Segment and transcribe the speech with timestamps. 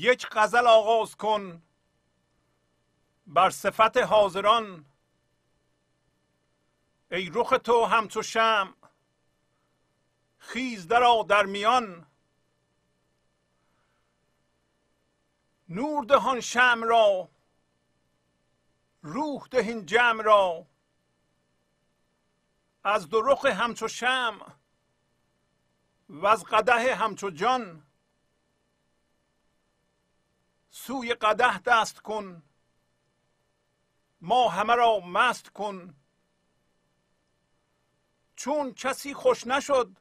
[0.00, 1.62] یک غزل آغاز کن
[3.26, 4.84] بر صفت حاضران.
[7.10, 8.74] ای رخ تو همچو شم
[10.38, 12.06] خیز درا در میان.
[15.68, 17.28] نور دهان شم را
[19.02, 20.66] روح دهین جمع را.
[22.84, 24.56] از دو رخ همچو شم
[26.08, 27.89] و از قده همچو جان.
[30.70, 32.42] سوی قده دست کن.
[34.20, 35.94] ما همه را مست کن.
[38.36, 39.96] چون کسی خوش نشد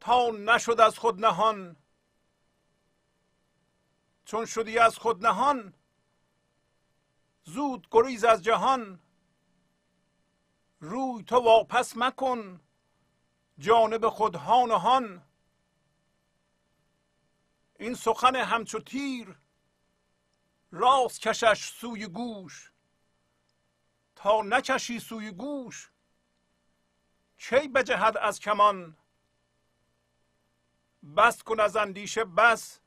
[0.00, 1.76] تا نشد از خود نهان.
[4.24, 5.74] چون شدی از خود نهان
[7.44, 9.00] زود گریز از جهان.
[10.80, 12.60] روی تو واپس مکن
[13.58, 15.29] جانب خود هان و هان.
[17.80, 19.38] این سخن همچو تیر
[20.70, 22.72] راست کشش سوی گوش.
[24.16, 25.90] تا نکشی سوی گوش
[27.38, 28.96] کی بجهد از کمان؟
[31.16, 32.80] بس کن از اندیشه بس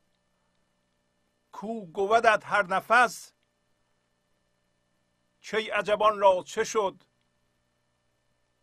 [1.51, 3.33] کو گودت هر نفس.
[5.41, 7.03] کی عجبان را چه شد؟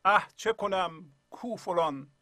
[0.04, 2.12] اه چه کنم کو فلان؟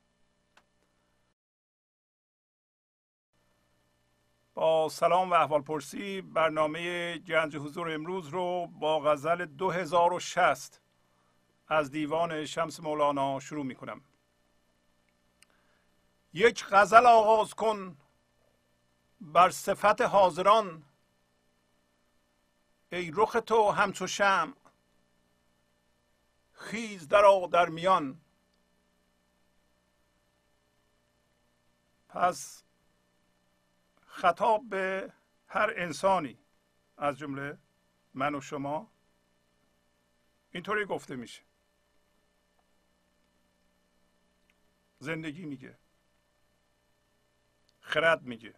[4.59, 10.81] با سلام و احوال پرسی برنامه گنج حضور امروز رو با غزل 2060
[11.69, 14.01] از دیوان شمس مولانا شروع می کنم
[16.33, 17.97] یک غزل آغاز کن
[19.21, 20.85] بر صفت حاضران.
[22.93, 24.57] ای رخ تو همچو شم
[26.53, 28.21] خیز در در میان.
[32.09, 32.68] پس
[34.19, 35.13] خطاب به
[35.49, 36.39] هر انسانی
[36.97, 37.59] از جمله
[38.15, 38.91] من و شما
[40.51, 41.43] اینطوری گفته میشه.
[44.99, 45.79] زندگی میگه.
[47.81, 48.55] خرد میگه.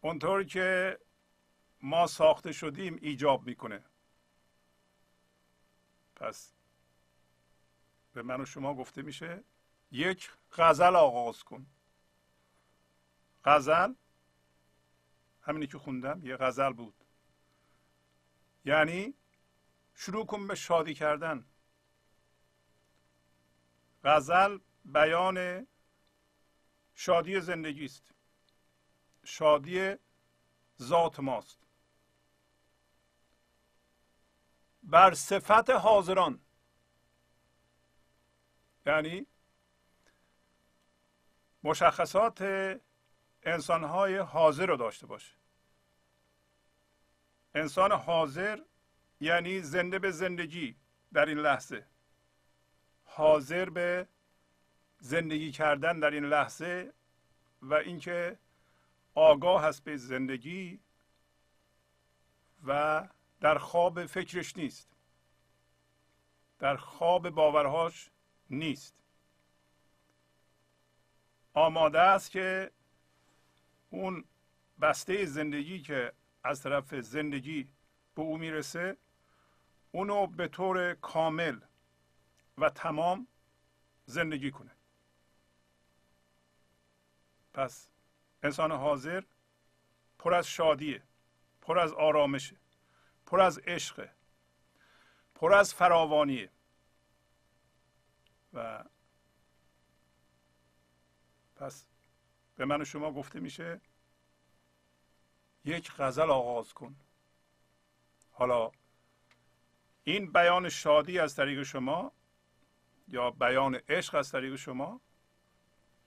[0.00, 0.98] اونطور که
[1.82, 3.84] ما ساخته شدیم ایجاب می‌کنه.
[6.16, 6.52] پس
[8.12, 9.44] به من و شما گفته میشه
[9.90, 11.66] یک غزل آغاز کن.
[13.44, 13.94] غزل
[15.42, 16.94] همینی که خوندم یه غزل بود.
[18.64, 19.14] یعنی
[19.94, 21.44] شروع کن به شادی کردن.
[24.04, 25.66] غزل بیان
[26.94, 28.14] شادی زندگی است.
[29.24, 29.94] شادی
[30.82, 31.58] ذات ماست.
[34.82, 36.40] بر صفت حاضران.
[38.86, 39.26] یعنی
[41.62, 42.42] مشخصات
[43.42, 45.34] انسانهای حاضر رو داشته باشه.
[47.54, 48.58] انسان حاضر
[49.20, 50.76] یعنی زنده به زندگی
[51.12, 51.86] در این لحظه.
[53.04, 54.06] حاضر به
[54.98, 56.92] زندگی کردن در این لحظه
[57.62, 58.38] و اینکه
[59.14, 60.80] آگاه هست به زندگی
[62.66, 63.02] و
[63.40, 64.88] در خواب فکرش نیست.
[66.58, 68.10] در خواب باورهاش
[68.50, 68.94] نیست.
[71.54, 72.70] آماده است که
[73.92, 74.24] اون
[74.80, 76.12] بسته زندگی که
[76.44, 77.68] از طرف زندگی
[78.14, 78.96] به او می‌رسه
[79.92, 81.60] اونو به طور کامل
[82.58, 83.26] و تمام
[84.06, 84.70] زندگی کنه.
[87.54, 87.88] پس
[88.42, 89.22] انسان حاضر
[90.18, 91.02] پر از شادیه
[91.60, 92.56] پر از آرامشه
[93.26, 94.12] پر از عشقه
[95.34, 96.50] پر از فراوانیه.
[98.52, 98.84] و
[101.56, 101.86] پس
[102.56, 103.80] به من و شما گفته میشه
[105.64, 106.96] یک غزل آغاز کن.
[108.32, 108.70] حالا
[110.04, 112.12] این بیان شادی از طریق شما
[113.08, 115.00] یا بیان عشق از طریق شما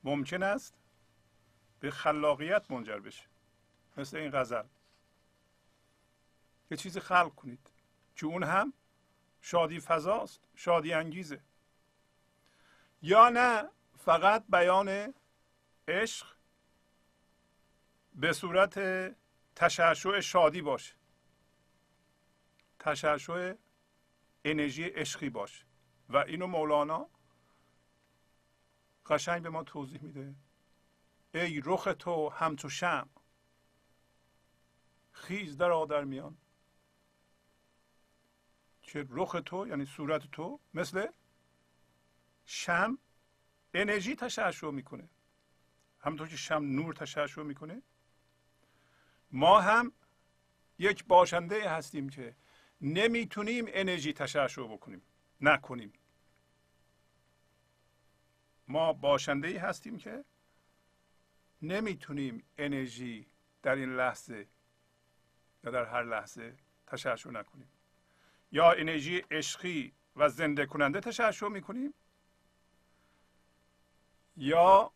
[0.04, 0.78] ممکن است
[1.80, 3.26] به خلاقیت منجر بشه.
[3.98, 4.64] مثل این غزل.
[6.72, 7.72] یه چیزی خلق کنید.
[8.16, 8.74] که اون هم
[9.42, 11.42] شادی فضاست شادی انگیزه.
[13.02, 15.14] یا نه فقط بیان
[15.88, 16.35] عشق
[18.16, 18.80] به صورت
[19.56, 20.96] تشعشع شادی باشه
[22.80, 23.56] تشعشع
[24.46, 25.66] انرژی عشقی باشه
[26.10, 27.10] و اینو مولانا
[29.06, 30.36] قشنگ به ما توضیح میده.
[31.34, 33.10] ای رخ تو همچو شم
[35.12, 36.38] خیز در در میان.
[38.82, 41.08] که رخ تو یعنی صورت تو مثل
[42.46, 42.98] شم
[43.74, 45.10] انرژی تشعشع می‌کنه.
[46.00, 47.82] همونطور که شم نور تشعشع می‌کنه
[49.36, 49.92] ما هم
[50.80, 52.36] یک باشنده هستیم که
[52.82, 55.02] نمی‌تونیم انرژی تشعشع بکنیم.
[55.42, 55.94] نکنیم.
[58.68, 60.26] ما باشنده هستیم که
[61.62, 63.28] نمی‌تونیم انرژی
[63.64, 64.48] در این لحظه
[65.64, 66.56] یا در هر لحظه
[66.88, 67.68] تشعشع نکنیم.
[68.52, 71.94] یا انرژی عشقی و زنده کننده تشعشع می‌کنیم.
[74.38, 74.92] یا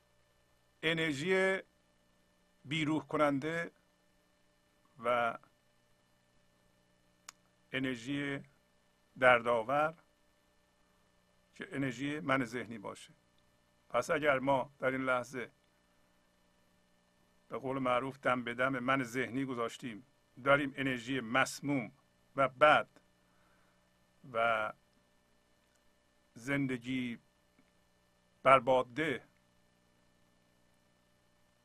[0.84, 1.60] انرژی
[2.66, 3.72] بیروح کننده
[5.04, 5.38] و
[7.72, 8.40] انرژی
[9.20, 9.94] دردآور
[11.56, 13.14] که انرژی من ذهنی باشه.
[13.90, 15.52] پس اگر ما در این لحظه
[17.50, 20.06] به قول معروف دم به دم من ذهنی گذاشتیم
[20.44, 21.92] داریم انرژی مسموم
[22.36, 22.88] و بد
[24.34, 24.74] و
[26.34, 27.20] زندگی
[28.44, 29.24] برباده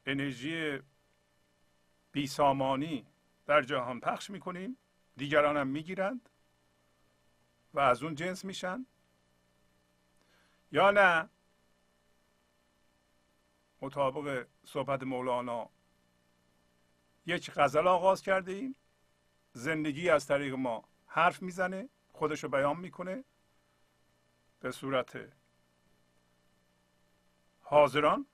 [0.07, 0.79] انرژی
[2.13, 3.07] بیسامانی
[3.47, 4.77] در جهان پخش می‌کنیم.
[5.17, 6.29] دیگران هم می‌گیرند
[7.75, 8.87] و از اون جنس میشن.
[10.73, 11.29] یا نه؟
[13.81, 15.71] مطابق صحبت مولانا
[17.27, 18.77] یک غزل آغاز کرده ایم
[19.53, 23.25] زندگی از طریق ما حرف می‌زنه خودش رو بیان می‌کنه.
[24.61, 25.33] به صورت
[27.61, 28.27] حاضران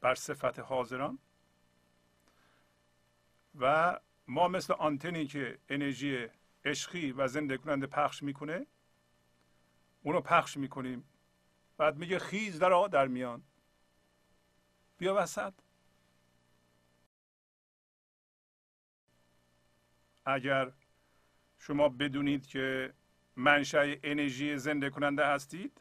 [0.00, 1.18] بر صفت حاضران.
[3.58, 6.28] و ما مثل آنتنی که انرژی
[6.64, 8.66] عشقی و زنده کننده پخش می‌کنه
[10.02, 11.04] اونو پخش می‌کنیم.
[11.76, 13.42] بعد میگه خیز در در میان.
[14.98, 15.52] بیا وسط.
[20.24, 20.72] اگر
[21.58, 22.94] شما بدونید که
[23.36, 25.80] منشأ انرژی زنده کننده هستید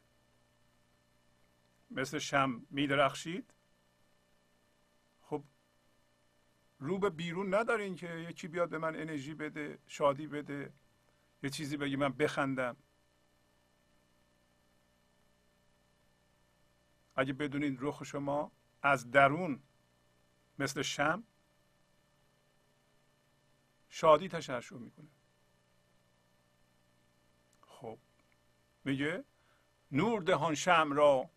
[1.91, 3.53] مثل شم میدرخشید
[5.21, 5.43] خب
[6.83, 10.73] رو به بیرون ندارین که یکی بیاد به من انرژی بده شادی بده
[11.43, 12.77] یه چیزی بگی من بخندم.
[17.15, 18.51] اگه بدونید رخ شما
[18.81, 19.59] از درون
[20.59, 21.23] مثل شم
[23.89, 25.07] شادی تشعشع می‌کنه.
[27.61, 27.97] خب
[28.83, 29.23] میگه
[29.91, 31.29] نور دهان شم را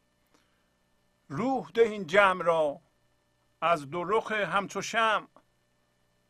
[1.28, 2.80] روح دهین جمع را
[3.60, 5.28] از دو رخ همچو شم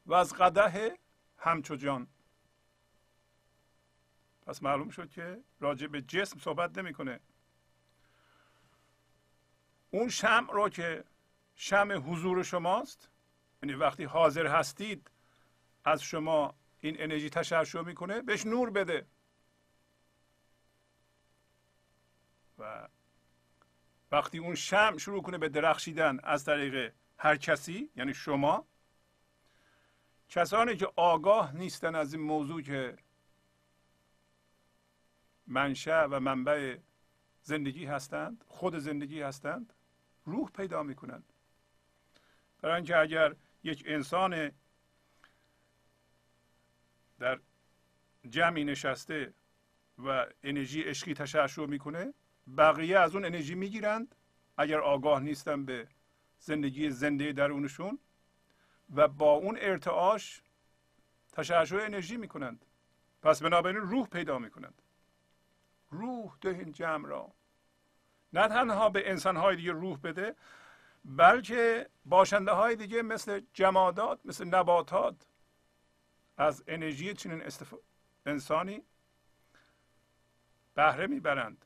[0.07, 0.99] و از قده
[1.39, 2.07] همچو جان.
[4.47, 7.21] پس معلوم شد که راجع به جسم صحبت نمی‌کنه.
[9.91, 11.05] اون شم رو که
[11.55, 13.09] شم حضور شماست
[13.63, 15.11] یعنی وقتی حاضر هستید
[15.85, 19.07] از شما این انرژی تشعشع می‌کنه بهش نور بده.
[22.59, 22.89] و
[24.13, 28.67] وقتی اون شم شروع کنه به درخشیدن از طریق هر کسی یعنی شما
[30.29, 32.97] کسانی که آگاه نیستن از این موضوع که
[35.47, 36.79] منشأ و منبع
[37.43, 39.73] زندگی هستند خود زندگی هستند
[40.25, 41.33] روح پیدا می‌کنند.
[42.63, 44.53] برای اینکه اگر یک انسان
[47.19, 47.41] در
[48.29, 49.35] جمعی نشسته
[49.99, 52.15] و انرژی عشقی تشعشع می‌کنه
[52.57, 54.15] بقیه از اون انرژی می‌گیرند.
[54.57, 55.89] اگر آگاه نیستن به
[56.39, 57.99] زندگی زنده درونشون
[58.95, 60.43] و با اون ارتعاش
[61.33, 62.65] تشعشع انرژی می‌کنند.
[63.23, 64.83] پس بنابراین روح پیدا می‌کنند.
[65.91, 67.33] روح دهین جمع را.
[68.33, 70.37] نه تنها به انسان های دیگه روح بده
[71.05, 75.27] بلکه باشنده های دیگه مثل جمادات مثل نباتات
[76.37, 77.75] از انرژی چنین استف...
[78.27, 78.83] انسانی
[80.75, 81.65] بهره می‌برند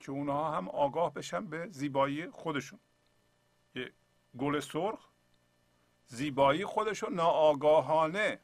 [0.00, 2.80] که اونها هم آگاه بشن به زیبایی خودشون.
[3.74, 3.92] یه
[4.38, 5.07] گل سرخ
[6.08, 8.40] زیبایی خودشون ناآگاهانه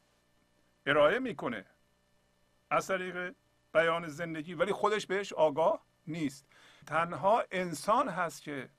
[0.86, 1.66] ارائه می‌کنه.
[2.70, 3.34] از طریق
[3.72, 6.46] بیان زندگی ولی خودش بهش آگاه نیست.
[6.86, 8.70] تنها انسان هست که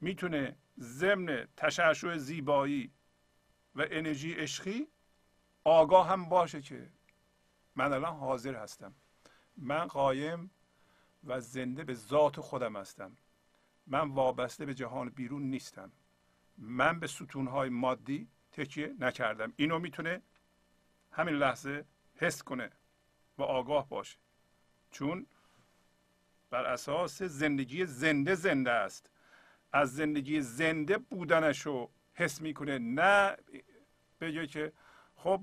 [0.00, 2.92] می‌تونه ضمن تشعشع زیبایی
[3.74, 4.88] و انرژی عشقی
[5.64, 6.90] آگاه هم باشه که
[7.74, 8.94] من الان حاضر هستم.
[9.56, 10.50] من قایم
[11.24, 13.16] و زنده به ذات خودم هستم.
[13.86, 15.92] من وابسته به جهان بیرون نیستم.
[16.58, 19.52] من به ستونهای مادی تکیه نکردم.
[19.56, 20.22] اینو می‌تونه
[21.12, 21.84] همین لحظه
[22.14, 22.70] حس کنه
[23.38, 24.18] و آگاه باشه.
[24.90, 25.26] چون
[26.50, 29.10] بر اساس زندگی زنده زنده است.
[29.72, 32.78] از زندگی زنده بودنش رو حس می‌کنه.
[32.78, 33.36] نه
[34.20, 34.72] بگه که
[35.16, 35.40] خب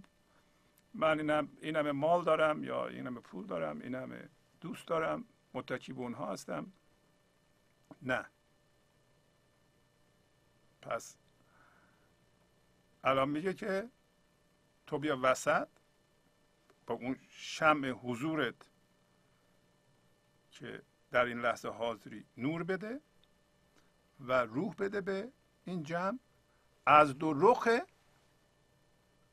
[0.94, 4.30] من اینم, اینم مال دارم یا اینم پول دارم اینم
[4.62, 6.74] دوست دارم متکی به اونها هستم.
[8.02, 8.26] نه.
[10.84, 11.18] پس
[13.04, 13.90] الان میگه که
[14.88, 15.68] تو بیا وسط
[16.88, 18.70] با اون شمع حضورت
[20.52, 23.02] که در این لحظه حاضری نور بده
[24.20, 25.32] و روح بده به
[25.66, 26.20] این جمع.
[26.86, 27.68] از دو رخ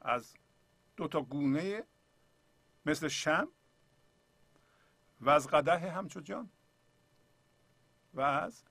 [0.00, 0.35] از
[0.97, 1.85] دو تا گونه
[2.87, 3.49] مثل شم
[5.21, 6.50] و از قده همچو جان
[8.14, 8.64] و از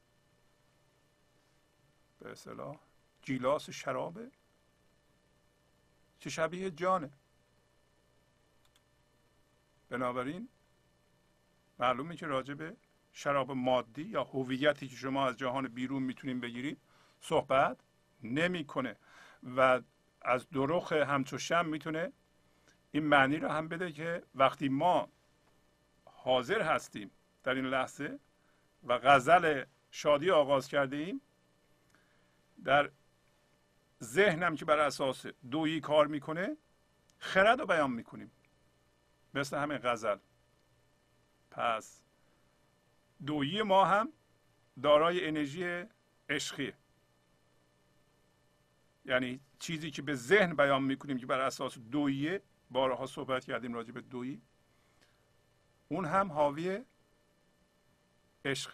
[2.19, 2.79] به اصطلاح
[3.21, 4.31] گیلاس شرابه.
[6.19, 7.11] که شبیه جانه.
[9.89, 10.49] بنابراین
[11.79, 12.75] معلومه که راجع به
[13.11, 16.81] شراب مادی یا هویتی که شما از جهان بیرون می‌تونید بگیرید
[17.21, 17.77] صحبت
[18.23, 18.95] نمی‌کنه
[19.57, 19.81] و
[20.21, 22.11] از دروخ همچو شم می‌تونه
[22.91, 25.09] این معنی رو هم بده که وقتی ما
[26.05, 27.11] حاضر هستیم
[27.43, 28.19] در این لحظه
[28.83, 31.21] و غزل شادی آغاز کرده ایم
[32.63, 32.91] در
[34.03, 36.57] ذهنم که بر اساس دویی کار می‌کنه
[37.19, 38.31] خرد رو بیان می‌کنیم.
[39.33, 40.17] مثل همین غزل.
[41.51, 42.03] پس
[43.25, 44.13] دویی ما هم
[44.81, 45.85] دارای انرژی
[46.29, 46.73] عشقیه
[49.05, 53.91] یعنی چیزی که به ذهن بیان می‌کنیم که بر اساس دوییه بارها صحبت کردیم راجع
[53.91, 54.41] به دویی.
[55.87, 56.85] اون هم حاوی
[58.45, 58.73] عشق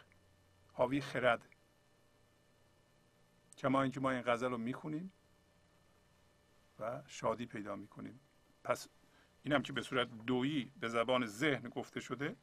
[0.74, 1.55] حاوی خرد.
[3.66, 5.12] کما اینکه ما این غزل رو می‌خونیم
[6.80, 8.20] و شادی پیدا می‌کنیم.
[8.64, 8.88] پس
[9.44, 12.36] اینم که به صورت دویی به زبان ذهن گفته شده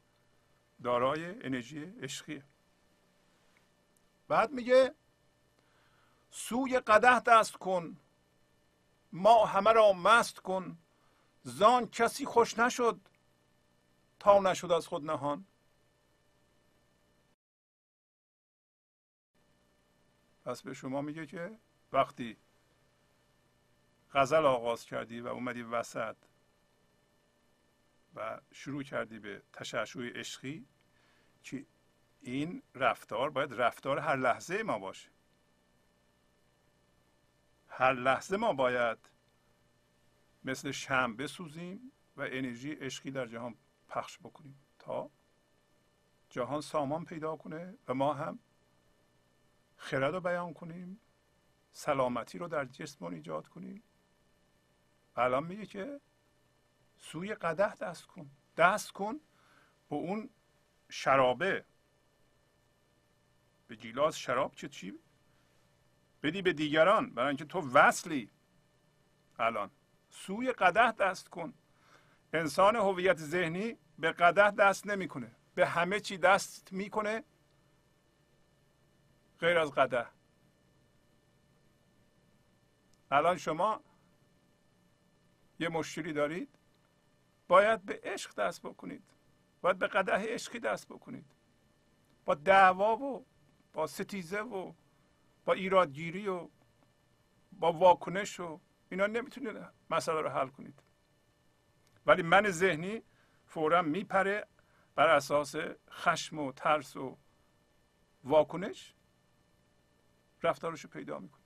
[0.83, 2.43] دارای انرژی عشقیه.
[4.27, 4.95] بعد میگه
[6.31, 7.97] سوی قده دست کن
[9.11, 10.77] ما همه را مست کن
[11.43, 12.99] زان کسی خوش نشد
[14.19, 15.45] تا نشد از خود نهان.
[20.45, 21.59] پس به شما میگه که
[21.91, 22.37] وقتی
[24.13, 26.15] غزل آغاز کردی و اومدی وسط
[28.15, 30.65] و شروع کردی به تشعشع عشقی
[31.43, 31.65] که
[32.21, 35.09] این رفتار باید رفتار هر لحظه ما باشه.
[37.67, 38.97] هر لحظه ما باید
[40.43, 43.55] مثل شم بسوزیم و انرژی عشقی در جهان
[43.87, 45.09] پخش بکنیم تا
[46.29, 48.39] جهان سامان پیدا کنه و ما هم
[49.77, 50.99] خرد رو بیان کنیم
[51.71, 53.83] سلامتی رو در جسممون ایجاد کنیم.
[55.15, 55.99] الان میگه که
[56.97, 58.31] سوی قده دست کن.
[58.57, 59.19] دست کن
[59.89, 60.29] به اون
[60.89, 61.65] شرابه.
[63.67, 64.99] به گیلاس شراب چه چی؟
[66.23, 67.09] بدی به دیگران.
[67.09, 68.29] برای اینکه تو وصلی
[69.39, 69.71] الان.
[70.09, 71.53] سوی قده دست کن.
[72.33, 75.35] انسان هویت ذهنی به قده دست نمی‌کنه.
[75.55, 77.23] به همه چی دست می‌کنه.
[79.39, 80.07] غیر از قده
[83.11, 83.81] الان شما
[85.59, 86.49] یه مشکلی دارید؟
[87.47, 89.03] باید به عشق دست بکنید.
[89.61, 91.25] باید به قده عشقی دست بکنید.
[92.25, 93.25] با دعوا و
[93.73, 94.73] با ستیزه و
[95.45, 96.49] با ایرادگیری و
[97.51, 98.59] با واکنش و
[98.89, 99.57] اینا نمی‌تونید
[99.89, 100.83] مسئله رو حل کنید.
[102.05, 103.03] ولی من ذهنی
[103.45, 104.47] فورا میپره
[104.95, 105.55] بر اساس
[105.91, 107.17] خشم و ترس و
[108.23, 108.93] واکنش.
[110.43, 111.43] رفتارش رو پیدا می‌کنه.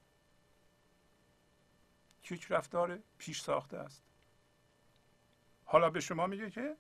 [2.22, 4.04] هیچ رفتار پیش ساخته است.
[5.66, 6.78] حالا به شما میگه که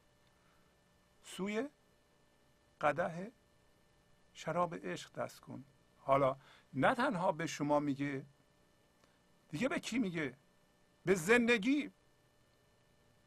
[1.23, 1.69] سوی
[2.81, 3.31] قده
[4.33, 5.65] شراب عشق دست کن.
[5.99, 6.37] حالا
[6.73, 8.25] نه تنها به شما میگه
[9.49, 10.37] دیگه به کی میگه؟
[11.05, 11.91] به زندگی.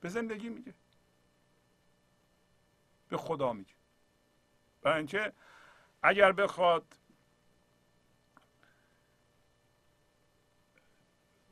[0.00, 0.74] به زندگی میگه.
[3.08, 3.74] به خدا میگه.
[4.82, 5.32] برای اینکه
[6.02, 6.99] اگر بخواد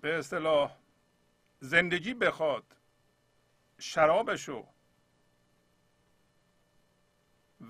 [0.00, 0.76] به اصطلاح
[1.60, 2.76] زندگی بخواد
[3.78, 4.66] شرابشو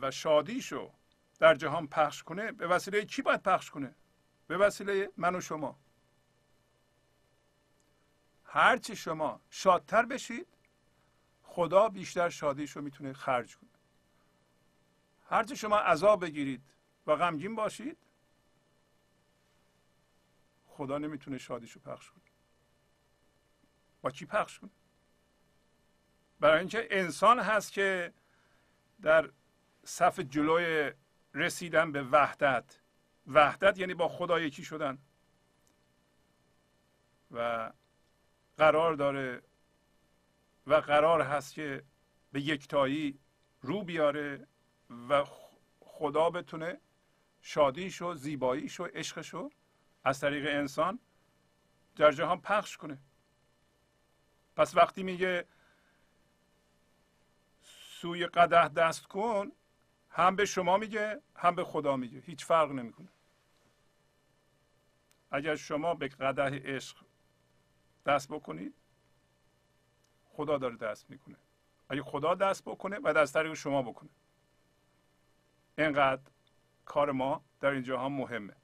[0.00, 0.92] و شادیشو
[1.38, 3.94] در جهان پخش کنه به وسیله کی باید پخش کنه؟
[4.46, 5.78] به وسیله من و شما.
[8.44, 10.46] هرچی شما شادتر بشید
[11.42, 13.70] خدا بیشتر شادیش رو می‌تونه خرج کنه.
[15.30, 16.62] هرچی شما عذاب بگیرید
[17.06, 17.98] و غمگین باشید
[20.78, 22.22] خدا نمی‌تونه شادیش رو پخش کنه.
[24.02, 24.70] با کی پخش کنه؟
[26.40, 28.12] برای اینکه انسان هست که
[29.02, 29.30] در
[29.84, 30.92] صف جلوی
[31.34, 32.80] رسیدن به وحدت
[33.26, 34.98] وحدت یعنی با خدا یکی شدن.
[37.30, 37.72] و
[38.56, 39.42] قرار داره
[40.66, 41.84] و قرار هست که
[42.32, 43.18] به یکتایی
[43.62, 44.46] رو بیاره
[45.08, 45.24] و
[45.80, 46.80] خدا بتونه
[47.40, 49.50] شادیشو زیباییشو عشقشو
[50.08, 50.98] از طریق انسان
[51.96, 52.98] در جهان پخش کنه.
[54.56, 55.46] پس وقتی میگه
[57.62, 59.52] سوی قده دست کن
[60.10, 62.20] هم به شما میگه هم به خدا میگه.
[62.20, 63.08] هیچ فرق نمی‌کنه.
[65.30, 66.96] اگر شما به قده عشق
[68.06, 68.74] دست بکنید
[70.24, 71.36] خدا داره دست می‌کنه.
[71.88, 74.10] اگه خدا دست بکنه و از طریق شما بکنه.
[75.78, 76.22] اینقدر
[76.84, 78.56] کار ما در این جهان مهمه.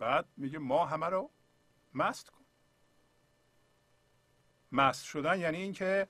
[0.00, 1.30] بعد میگه ما همه رو
[1.94, 2.44] مست کن.
[4.72, 6.08] مست شدن یعنی اینکه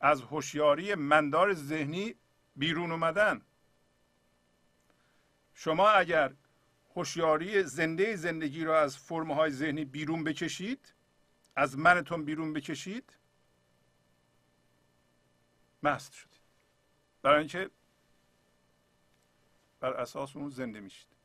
[0.00, 2.14] از هوشیاری مندار ذهنی
[2.56, 3.42] بیرون اومدن.
[5.54, 6.34] شما اگر
[6.94, 10.94] هوشیاری زنده زندگی را از فرمهای ذهنی بیرون بکشید
[11.56, 13.16] از منتون بیرون بکشید
[15.82, 16.40] مست شدید.
[17.22, 17.70] برای اینکه
[19.80, 21.15] بر اساس اون زنده میشید.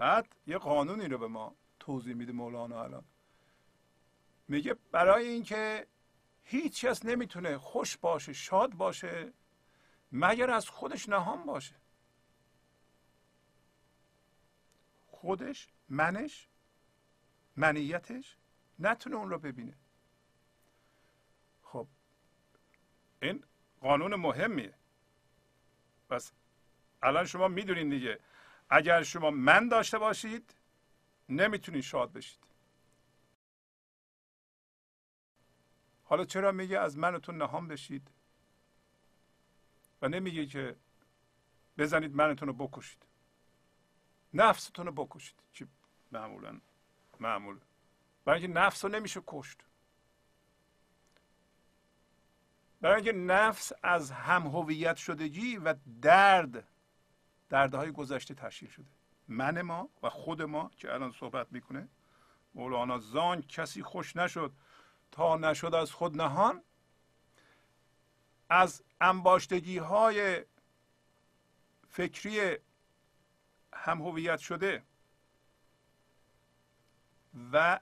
[0.00, 3.04] بعد یه قانونی رو به ما توضیح میده مولانا الان.
[4.48, 5.86] میگه برای اینکه
[6.44, 9.32] هیچ کس نمی‌تونه خوش باشه شاد باشه
[10.12, 11.74] مگر از خودش نهان باشه.
[15.06, 16.48] خودش منش
[17.56, 18.36] منیتش
[18.78, 19.74] نتونه اون رو ببینه.
[21.62, 21.86] خب
[23.22, 23.44] این
[23.80, 24.74] قانون مهمیه.
[26.10, 26.32] پس
[27.02, 28.18] الان شما می‌دونید دیگه
[28.70, 30.54] اگر شما من داشته باشید
[31.28, 32.40] نمی‌تونید شاد بشید.
[36.04, 38.10] حالا چرا میگه از منتون نهان بشید؟
[40.02, 40.76] و نمیگه که
[41.78, 43.06] بزنید منتون رو بکشید.
[44.34, 45.42] نفستون رو بکشید.
[45.52, 45.66] که
[46.12, 46.60] معمولا
[47.20, 47.58] معمول
[48.24, 49.58] برای اینکه نفس رو نمیشه کشت.
[52.80, 56.69] برای اینکه نفس از هم هویت شدگی و درد
[57.50, 58.90] دردهای گذشته تشکیل شده.
[59.28, 61.88] من ما و خود ما که الان صحبت می‌کنه
[62.54, 64.52] مولانا زان کسی خوش نشد
[65.12, 66.62] تا نشد از خود نهان.
[68.48, 70.44] از انباشتگی های
[71.88, 72.56] فکری
[73.72, 74.82] هم هویت شده
[77.52, 77.80] و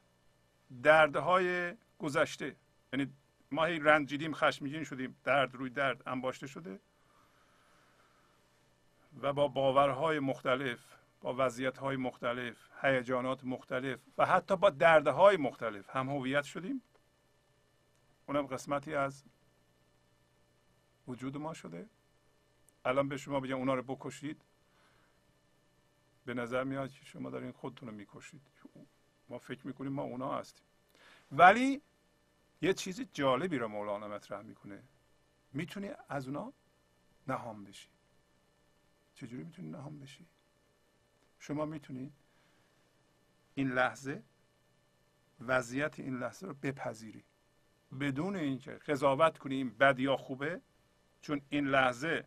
[0.82, 2.56] دردهای گذشته.
[2.92, 3.12] یعنی
[3.50, 5.16] ما هی رنجیدیم خشمگین شدیم.
[5.24, 6.80] درد روی درد انباشته شده.
[9.22, 16.08] و با باورهای مختلف با وضعیتهای مختلف هیجانات مختلف و حتی با دردهای مختلف هم
[16.08, 16.82] هویت شدیم.
[18.26, 19.24] اونم قسمتی از
[21.08, 21.88] وجود ما شده.
[22.84, 24.42] الان به شما بگم اونا رو بکشید.
[26.24, 28.42] به نظر میاد که شما دارین خودتون رو می‌کشید.
[29.28, 30.64] ما فکر می‌کنیم ما اونا هستیم.
[31.32, 31.82] ولی
[32.62, 34.82] یه چیز جالبی رو مولانا مطرح می‌کنه.
[35.52, 36.52] می‌تونی از اونا
[37.26, 37.88] نهام بشی.
[39.18, 40.26] چجوری می‌تونی نهام بشی؟
[41.38, 42.12] شما می‌تونید
[43.54, 44.22] این لحظه
[45.40, 47.24] وضعیت این لحظه رو بپذیری.
[48.00, 50.60] بدون اینکه قضاوت کنیم بد یا خوبه
[51.20, 52.24] چون این لحظه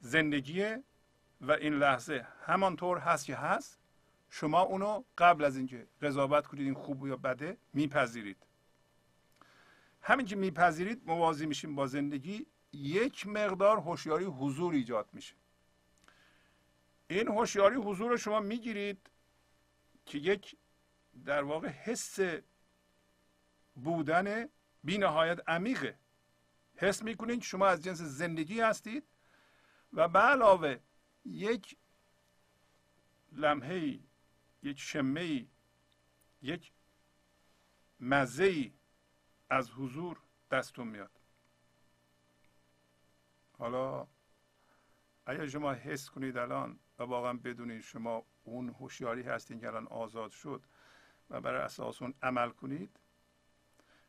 [0.00, 0.82] زندگیه
[1.40, 3.78] و این لحظه همانطور هست که هست
[4.30, 8.46] شما اونو قبل از اینکه قضاوت کنید این خوب یا بده میپذیرید.
[10.02, 15.34] همین که میپذیرید موازی میشیم با زندگی یک مقدار هوشیاری حضور ایجاد میشه.
[17.10, 19.10] این هوشیاری حضور شما می‌گیرید
[20.06, 20.56] که یک
[21.24, 22.18] در واقع حس
[23.74, 24.48] بودن
[24.84, 25.98] بی نهایت عمیقه.
[26.76, 29.04] حس می‌کنید شما از جنس زندگی هستید
[29.92, 30.78] و به علاوه
[31.24, 31.76] یک
[33.32, 34.00] لمحه
[34.62, 35.46] یک شمه
[36.42, 36.72] یک
[38.00, 38.72] مزه
[39.50, 41.20] از حضور دستون میاد.
[43.58, 44.06] حالا
[45.26, 50.30] اگر شما حس کنید الان و واقعا بدونید شما اون هوشیاری هستین که الان آزاد
[50.30, 50.66] شد
[51.30, 53.00] و برای اساس اون عمل کنید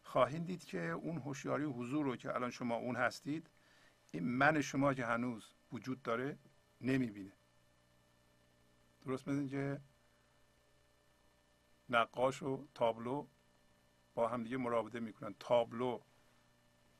[0.03, 3.49] خواهید دید که اون هوشیاری حضور رو که الان شما اون هستید
[4.11, 6.37] این من شما که هنوز وجود داره
[6.81, 7.31] نمی‌بینه.
[9.05, 9.81] درست مثل که
[11.89, 13.27] نقاش و تابلو
[14.15, 15.35] با هم دیگه مراوده می‌کنن.
[15.39, 15.99] تابلو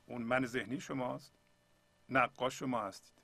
[0.06, 1.32] اون من ذهنی شماست
[2.08, 3.21] نقاش شما هستید.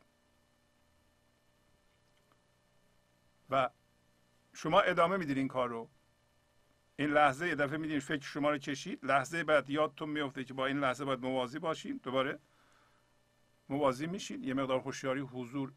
[3.51, 3.71] و
[4.53, 5.91] شما ادامه می‌دید این کار رو
[6.97, 10.67] این لحظه یه دفعه میدین فکر شما رو کشید لحظه بعد یادتون میفته که با
[10.67, 12.01] این لحظه باید موازی باشین.
[12.03, 12.39] دوباره
[13.69, 14.45] موازی میشین.
[14.45, 15.73] یه مقدار هوشیاری حضور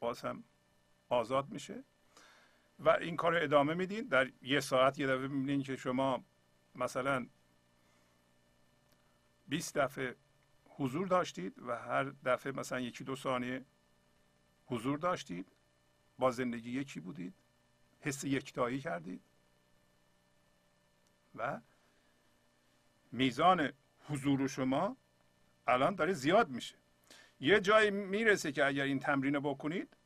[0.00, 0.44] باز هم
[1.08, 1.84] آزاد میشه.
[2.78, 4.08] و این کار رو ادامه میدین.
[4.08, 6.24] در یه ساعت یه دفعه می‌بینین که شما
[6.74, 7.26] مثلا
[9.48, 10.16] 20 دفعه
[10.68, 13.64] حضور داشتید و هر دفعه مثلا یکی دو ثانیه
[14.66, 15.55] حضور داشتید.
[16.18, 17.34] با زندگی یکی بودید
[18.00, 19.20] حس یکتایی کردید
[21.34, 21.60] و
[23.12, 23.72] میزان
[24.08, 24.96] حضور شما
[25.66, 26.74] الان داره زیاد میشه.
[27.40, 29.96] یه جایی می‌رسه که اگر این تمرین رو بکنید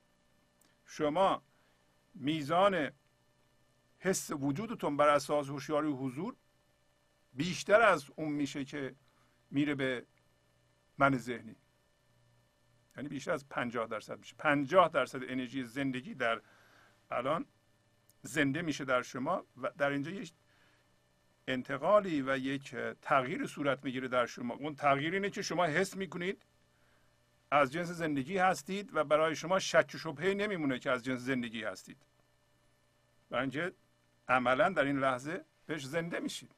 [0.86, 1.42] شما
[2.14, 2.90] میزان
[3.98, 6.36] حس وجودتون بر اساس هوشیاری و حضور
[7.34, 8.94] بیشتر از اون میشه که
[9.50, 10.06] میره به
[10.98, 11.56] من ذهنی.
[13.00, 14.34] یعنی بیشتر از 50 درصد میشه.
[14.38, 16.40] 50 درصد انرژی زندگی در
[17.10, 17.46] الان
[18.22, 20.32] زنده میشه در شما و در اینجا یک
[21.48, 24.54] انتقالی و یک تغییر صورت می‌گیره در شما.
[24.54, 26.42] اون تغییر اینه که شما حس می‌کنید
[27.50, 31.64] از جنس زندگی هستید و برای شما شک و شبهه نمیمونه که از جنس زندگی
[31.64, 31.98] هستید.
[33.30, 33.72] برای اینکه
[34.28, 36.54] عملا در این لحظه بهش زنده میشید.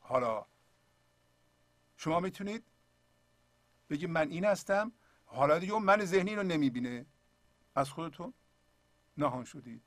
[0.00, 0.46] حالا
[1.96, 2.64] شما می‌تونید
[3.90, 4.92] بگید من این هستم
[5.24, 7.06] حالا دیگه اون من ذهنی رو نمی‌بینه.
[7.74, 8.34] از خودتون
[9.16, 9.82] نهان شدید.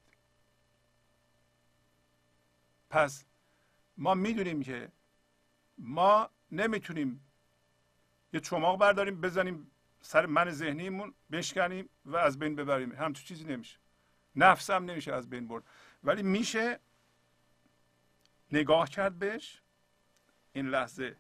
[2.90, 3.26] پس
[3.98, 4.92] ما می‌دونیم که
[5.78, 7.26] ما نمی‌تونیم
[8.34, 12.92] یه چماق برداریم بزنیم سر من ذهنیمون بشکنیم و از بین ببریم.
[12.92, 13.78] هم تو چیزی نمیشه.
[14.36, 15.64] نفس هم نمیشه از بین برد.
[16.04, 16.80] ولی میشه
[18.52, 19.62] نگاه کرد بهش
[20.54, 21.18] این لحظه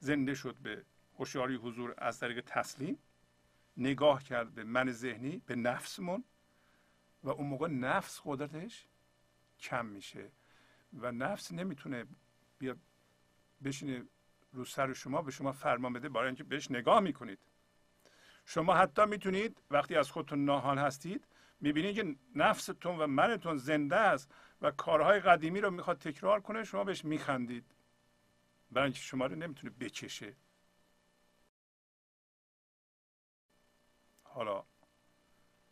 [0.00, 0.84] زنده شد به
[1.18, 2.98] هوشیاری حضور از طریق تسلیم
[3.76, 6.24] نگاه کرد به من ذهنی به نفسمون
[7.22, 8.86] و اون موقع نفس قدرتش
[9.60, 10.30] کم میشه
[10.92, 12.04] و نفس نمی‌تونه
[12.58, 12.76] بیا
[13.64, 14.04] بشینه
[14.52, 17.38] رو سر شما به شما فرمان بده برای اینکه بهش نگاه می‌کنید.
[18.44, 21.24] شما حتی می‌تونید وقتی از خودتون ناهان هستید
[21.60, 26.84] می‌بینید که نفستون و منتون زنده است و کارهای قدیمی رو می‌خواد تکرار کنه شما
[26.84, 27.64] بهش میخندید.
[28.70, 30.34] برای اینکه شما رو نمی‌تونه بکشه.
[34.38, 34.64] حالا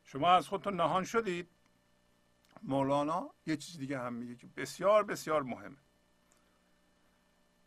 [0.05, 1.50] شما از خودتون نهان شدید؟
[2.62, 5.76] مولانا یه چیز دیگه هم میگه که بسیار بسیار مهمه.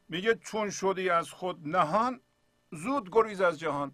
[0.09, 2.21] میگه چون شدی از خود نهان
[2.71, 3.91] زود گریز از جهان.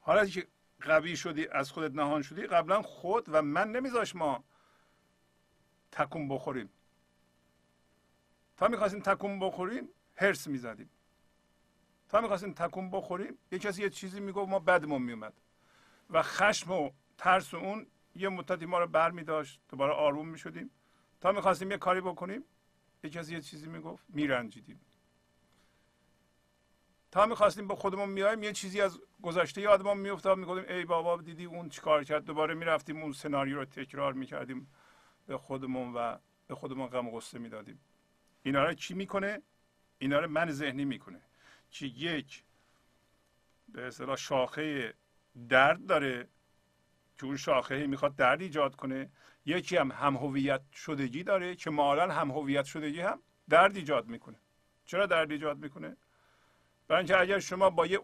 [0.00, 0.48] حالا که
[0.80, 4.44] قوی شدی از خودت نهان شدی قبلا خود و من نمیذاش ما
[5.92, 6.70] تکون بخوریم.
[8.56, 10.90] تا می‌خواستیم تکون بخوریم هرس می‌زدیم.
[12.08, 15.40] تا می‌خواستیم تکون بخوریم یه کسی یه چیزی می‌گفت ما بدمون میومد
[16.10, 20.38] و خشم و ترس اون یه مدتی ما رو بر می داشت دوباره آروم می
[20.38, 20.70] شدیم
[21.20, 22.44] تا می‌خواستیم یه کاری بکنیم
[23.04, 24.80] یه کسی یه چیزی می‌گفت میرنجیدیم.
[27.10, 30.38] تا می‌خواستیم به خودمون میایم یه چیزی از گذشته یادمون میافتاد.
[30.38, 34.70] می‌گفتیم ای بابا دیدی اون چیکار کرد؟ دوباره می‌رفتیم اون سناریو رو تکرار می‌کردیم.
[35.26, 37.80] به خودمون و به خودمون غم و غصه می‌دادیم.
[38.42, 39.42] اینا رو چی می‌کنه؟
[39.98, 41.20] اینا رو من ذهنی می‌کنه.
[41.70, 42.44] که یک
[43.68, 44.94] به اصطلاح شاخه
[45.48, 46.28] درد داره
[47.18, 49.10] که اون شاخه می‌خواد درد ایجاد کنه.
[49.46, 54.40] یکی هم هم هویت شدگی داره که مالا هم هویت شدگی هم درد ایجاد می‌کنه.
[54.84, 55.96] چرا درد ایجاد می‌کنه؟
[56.88, 58.00] برای اینکه اگر شما با یه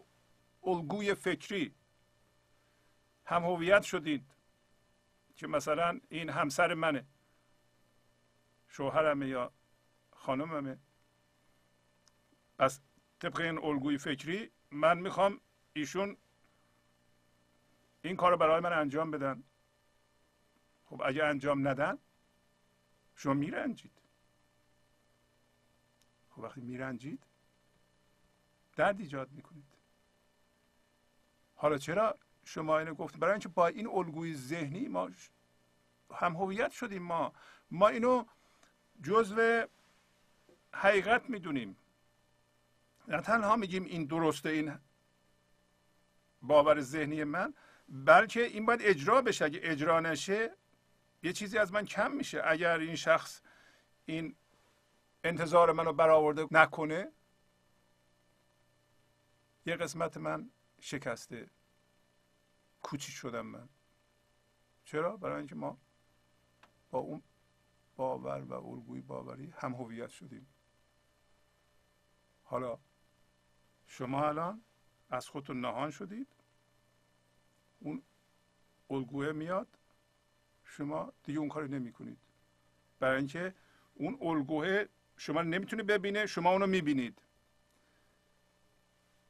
[0.63, 1.75] الگوی فکری
[3.25, 4.27] هم هویت شدید
[5.37, 7.07] که مثلا این همسر منه
[8.69, 9.53] شوهرمه یا
[10.11, 10.79] خانممه
[12.59, 12.81] از
[13.25, 15.41] طبق این الگوی فکری من می‌خوام
[15.73, 16.17] ایشون
[18.03, 19.43] این کار رو برای من انجام بدن.
[20.85, 21.99] خب اگه انجام ندن
[23.17, 23.93] شما میرنجید.
[26.31, 27.27] خب وقتی میرنجید
[28.77, 29.65] درد ایجاد می‌کنید.
[31.55, 35.11] حالا چرا شما اینو گفتید؟ برای اینکه با این الگوی ذهنی ما
[36.15, 37.33] هم هویت شدیم ما.
[37.71, 38.25] ما اینو
[39.03, 39.67] جزو
[40.73, 41.77] حقیقت می‌دونیم.
[43.09, 44.79] نه تنها میگیم این درسته این
[46.43, 47.55] باور ذهنی من
[47.89, 49.45] بلکه این باید اجرا بشه.
[49.45, 50.57] اگه اجرا نشه
[51.23, 52.43] یه چیزی از من کم میشه.
[52.45, 53.43] اگر این شخص
[54.07, 54.37] این
[55.25, 57.13] انتظار منو برآورده نکنه
[59.67, 61.51] یه قسمت من شکسته.
[62.83, 63.69] کوچیک شدم من.
[64.85, 65.79] چرا؟ برای اینکه ما
[66.91, 67.23] با اون
[67.97, 70.47] باور و الگوی باوری هم هویت شدیم.
[72.45, 72.79] حالا
[73.99, 74.61] شما الان
[75.11, 76.27] از خودتون نهان شدید.
[77.81, 78.03] اون
[78.91, 79.69] الگوه میاد.
[80.65, 82.19] شما دیگه اون کاری نمی کنید
[83.01, 83.55] برای اینکه
[83.95, 84.85] اون الگوه
[85.17, 87.23] شما نمی‌تونه ببینه شما اونو می‌بینید.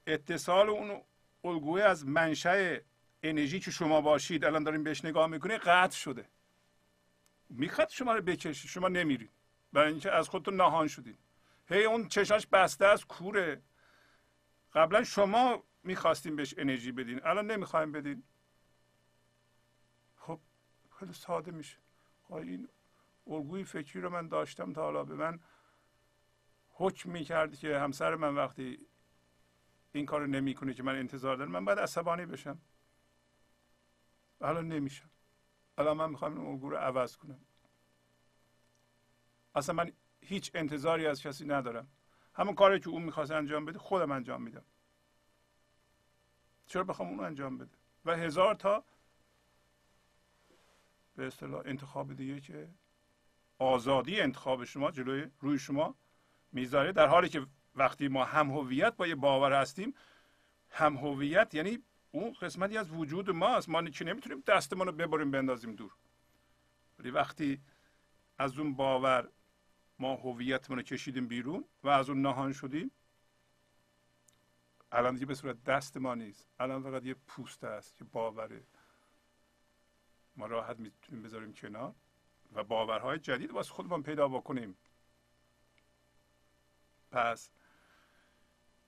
[0.07, 1.00] اتصال اون
[1.44, 2.79] الگوه از منشأ
[3.22, 6.29] انرژی که شما باشید الان داریم بهش نگاه می‌کنید قطع شده.
[7.48, 9.31] می‌خواد شما رو بکشه شما نمیرید.
[9.72, 11.18] برای اینکه از خودتون نهان شدید.
[11.68, 13.62] هی اون چشاش بسته از کوره.
[14.74, 18.22] قبلا شما می‌خواستیم بهش انرژی بدین الان نمی‌خوایم بدین.
[20.16, 20.40] خب
[20.98, 21.78] خیلی ساده میشه.
[22.30, 22.68] این
[23.26, 25.40] الگوی فکری رو من داشتم تا حالا به من
[26.70, 28.87] حکم می‌کرد که همسر من وقتی
[29.92, 32.60] این کار نمی‌کنه که من انتظار دارم من باید عصبانی بشم.
[34.40, 35.10] الان نمیشم.
[35.78, 37.40] الان من می‌خوام این الگو رو عوض کنم.
[39.54, 41.88] اصلا من هیچ انتظاری از کسی ندارم.
[42.35, 44.64] همون کاری که اون می‌خواست انجام بده خودم انجام میدم.
[46.66, 48.85] چرا بخوام اون انجام بده؟ و هزار تا
[51.16, 52.68] به اصطلاح انتخاب دیگه که
[53.59, 55.94] آزادی انتخاب شما جلوی روی شما
[56.53, 59.94] می‌ذاره در حالی که وقتی ما هم هویت با یه باور هستیم
[60.70, 63.68] هم هویت یعنی اون قسمتی از وجود ماست.
[63.68, 65.92] ما چی نمی‌تونیم دستمون رو ببریم بندازیم دور.
[66.99, 67.61] ولی وقتی
[68.38, 69.29] از اون باور
[69.98, 72.90] ما هویتمون رو کشیدیم بیرون و از اون نهان شدیم.
[74.92, 76.48] الان دیگه به صورت دست ما نیست.
[76.59, 78.62] الان فقط یه پوسته است یه باوره
[80.37, 81.94] ما راحت می‌تونیم بذاریم کنار
[82.52, 84.76] و باورهای جدید واسه خودمان پیدا بکنیم.
[87.11, 87.50] پس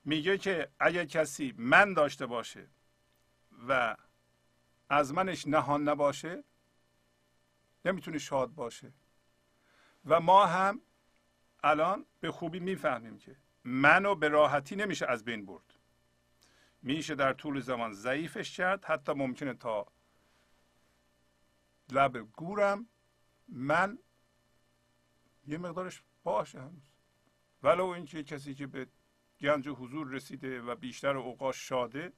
[0.04, 2.66] میگه که اگر کسی من داشته باشه
[3.68, 3.96] و
[4.88, 6.44] از منش نهان نباشه
[7.84, 8.92] نمی‌تونه شاد باشه.
[10.04, 10.80] و ما هم
[11.66, 15.74] الان به خوبی می‌فهمیم که منو به راحتی نمیشه از بین برد.
[16.82, 19.86] میشه در طول زمان ضعیفش کرد حتی ممکنه تا
[21.92, 22.86] لب گورم
[23.48, 23.98] من
[25.46, 26.90] یه مقدارش باشه هنوز.
[27.62, 28.86] ولو اینکه کسی که به
[29.40, 32.12] گنج حضور رسیده و بیشتر اوقات شاده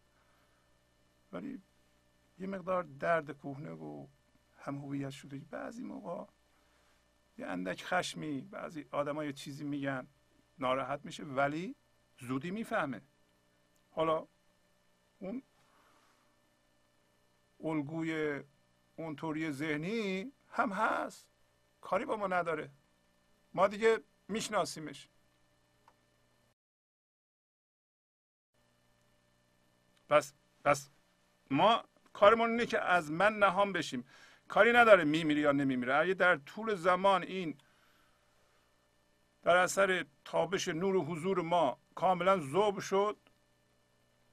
[1.32, 1.62] ولی
[2.38, 4.06] یه مقدار درد کهنه و
[4.58, 5.38] هم هویت شده.
[5.50, 6.24] بعضی موقع
[7.38, 10.06] یه اندک خشمی بعضی آدم یه چیزی میگن
[10.58, 11.74] ناراحت میشه ولی
[12.20, 13.02] زودی می‌فهمه.
[13.90, 14.26] حالا
[15.18, 15.42] اون
[17.64, 18.42] الگوی
[18.96, 21.26] اون طوری ذهنی هم هست.
[21.80, 22.70] کاری با ما نداره.
[23.54, 25.08] ما دیگه میشناسیمش.
[30.08, 30.32] پس
[30.64, 30.90] پس
[31.50, 34.04] ما کارمون اینه که از من نهان بشیم.
[34.48, 37.58] کاری نداره میمیره یا نمیمیره اگه در طول زمان این
[39.42, 43.16] در اثر تابش نور و حضور ما کاملا ذوب شد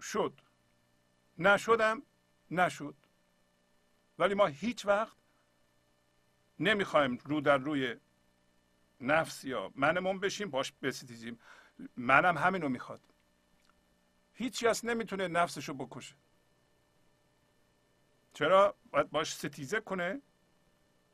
[0.02, 0.42] شد.
[1.38, 2.02] نشدم
[2.52, 2.96] نشد.
[4.20, 5.18] ولی ما هیچ وقت
[6.60, 7.96] نمی‌خوایم رو در روی
[9.02, 11.40] نفس یا منمون بشیم باش بستیزیم.
[11.98, 13.02] منم همینو می‌خواد.
[14.34, 16.16] هیچ کس نمی‌تونه نفسشو بکشه.
[18.36, 20.22] چرا باید باش ستیزه کنه؟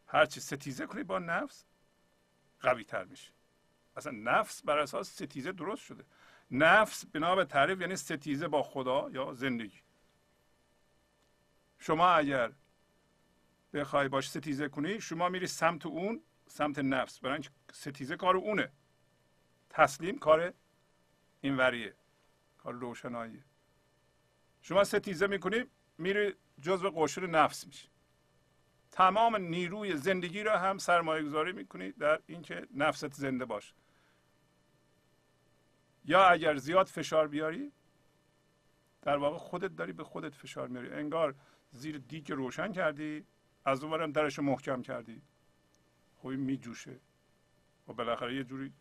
[0.07, 1.65] هرچی ستیزه کنی با نفس
[2.59, 3.31] قوی تر میشه
[3.97, 6.05] اصلا نفس بر اساس ستیزه درست شده.
[6.51, 9.79] نفس بنا به تعریف یعنی ستیزه با خدا یا زندگی.
[11.77, 12.51] شما اگر
[13.73, 17.19] بخوای باش ستیزه کنی شما میری سمت اون سمت نفس.
[17.19, 18.71] برای اینکه ستیزه کار اونه.
[19.69, 20.53] تسلیم کار
[21.41, 21.95] اینوریه
[22.57, 23.43] کار روشنایی
[24.61, 25.63] شما ستیزه می‌کنی
[25.97, 27.89] میری جزو قشر نفس میشه.
[28.91, 33.73] تمام نیروی زندگی را هم سرمایه گذاری می‌کنی در اینکه نفست زنده باشه.
[36.05, 37.71] یا اگر زیاد فشار بیاری
[39.01, 40.89] در واقع خودت داری به خودت فشار میاری.
[40.89, 41.35] انگار
[41.71, 43.25] زیر دیگ روشن کردی
[43.65, 45.21] از اونورم درش محکم کردی.
[46.15, 46.99] خوبی میجوشه.
[47.87, 48.73] و بالاخره یه جوری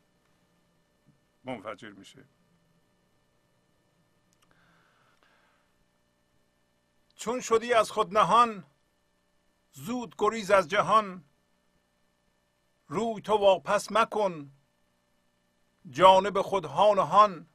[1.45, 2.25] منفجر میشه.
[7.21, 8.65] چون شدی از خود نهان
[9.73, 11.25] زود گریز از جهان.
[12.87, 14.53] روی تو واپس مکن
[15.91, 17.49] جانب خود هان و هان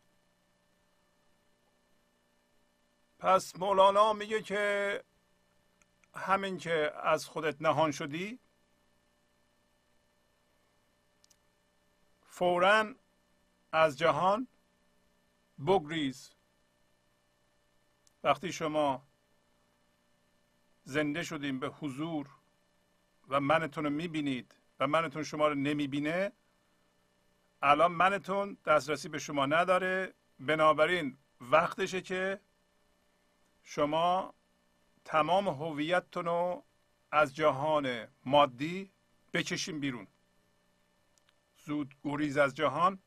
[3.19, 5.04] پس مولانا میگه که
[6.15, 8.39] همین که از خودت نهان شدی
[12.21, 12.95] فورا
[13.71, 14.47] از جهان
[15.67, 16.32] بگریز.
[18.23, 19.04] وقتی شما
[20.85, 22.27] زنده شدیم به حضور
[23.29, 26.31] و منتون رو می‌بینید و منتون شما رو نمی‌بینه
[27.61, 30.13] الان منتون دسترسی به شما نداره.
[30.39, 32.39] بنابراین وقتشه که
[33.63, 34.33] شما
[35.05, 36.63] تمام هویتتون رو
[37.11, 38.91] از جهان مادی
[39.33, 40.07] بکشیم بیرون.
[41.57, 42.99] زود گریز از جهان.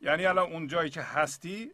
[0.00, 1.72] یعنی الان اون جایی که هستی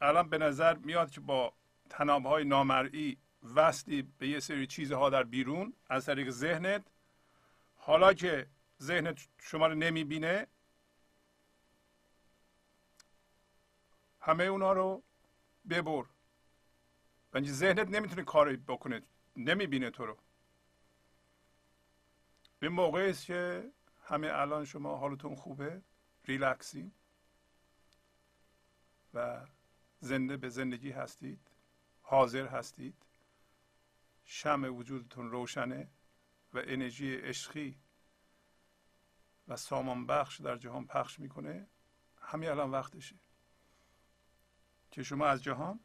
[0.00, 1.52] الان به نظر میاد که با
[1.90, 6.82] تنابهای نامرئی وصلی به یه سری چیزها در بیرون از طریق ذهنت.
[7.76, 8.46] حالا که
[8.82, 10.46] ذهنت شما رو نمی‌بینه
[14.20, 15.02] همه اونا رو
[15.70, 16.04] ببر.
[17.32, 19.02] و ذهنت نمی‌تونه کاری بکنه
[19.36, 20.16] نمی‌بینه تو رو.
[22.58, 23.70] به موقعی است که
[24.04, 25.82] همه الان شما حالتون خوبه
[26.24, 26.92] ریلکسین
[29.14, 29.46] و
[30.00, 31.40] زنده به زندگی هستید
[32.02, 32.94] حاضر هستید.
[34.32, 35.88] شم وجودتون روشنه
[36.52, 37.78] و انرژی عشقی
[39.48, 41.66] و سامان بخش در جهان پخش می‌کنه
[42.20, 43.16] همین الان وقتشه.
[44.90, 45.80] که شما از جهان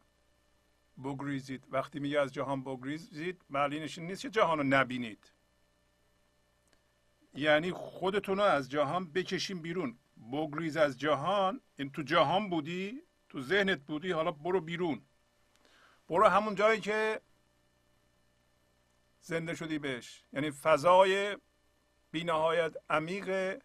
[1.04, 1.68] بگریزید.
[1.70, 5.32] وقتی میگه از جهان بگریزید معنیش نیست که جهان رو نبینید.
[7.34, 9.98] یعنی خودتون رو از جهان بکشیم بیرون.
[10.32, 15.02] بگریز از جهان این تو جهان بودی تو ذهنت بودی حالا برو بیرون.
[16.10, 17.22] برو همون جایی که
[19.26, 20.24] زنده شدی بهش.
[20.34, 21.38] یعنی فضای
[22.12, 23.62] بینهایت عمیق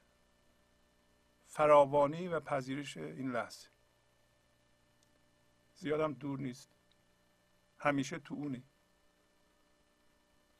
[1.46, 3.68] فراوانی و پذیرش این لحظه.
[5.74, 6.76] زیادم دور نیست.
[7.78, 8.64] همیشه تو اونی.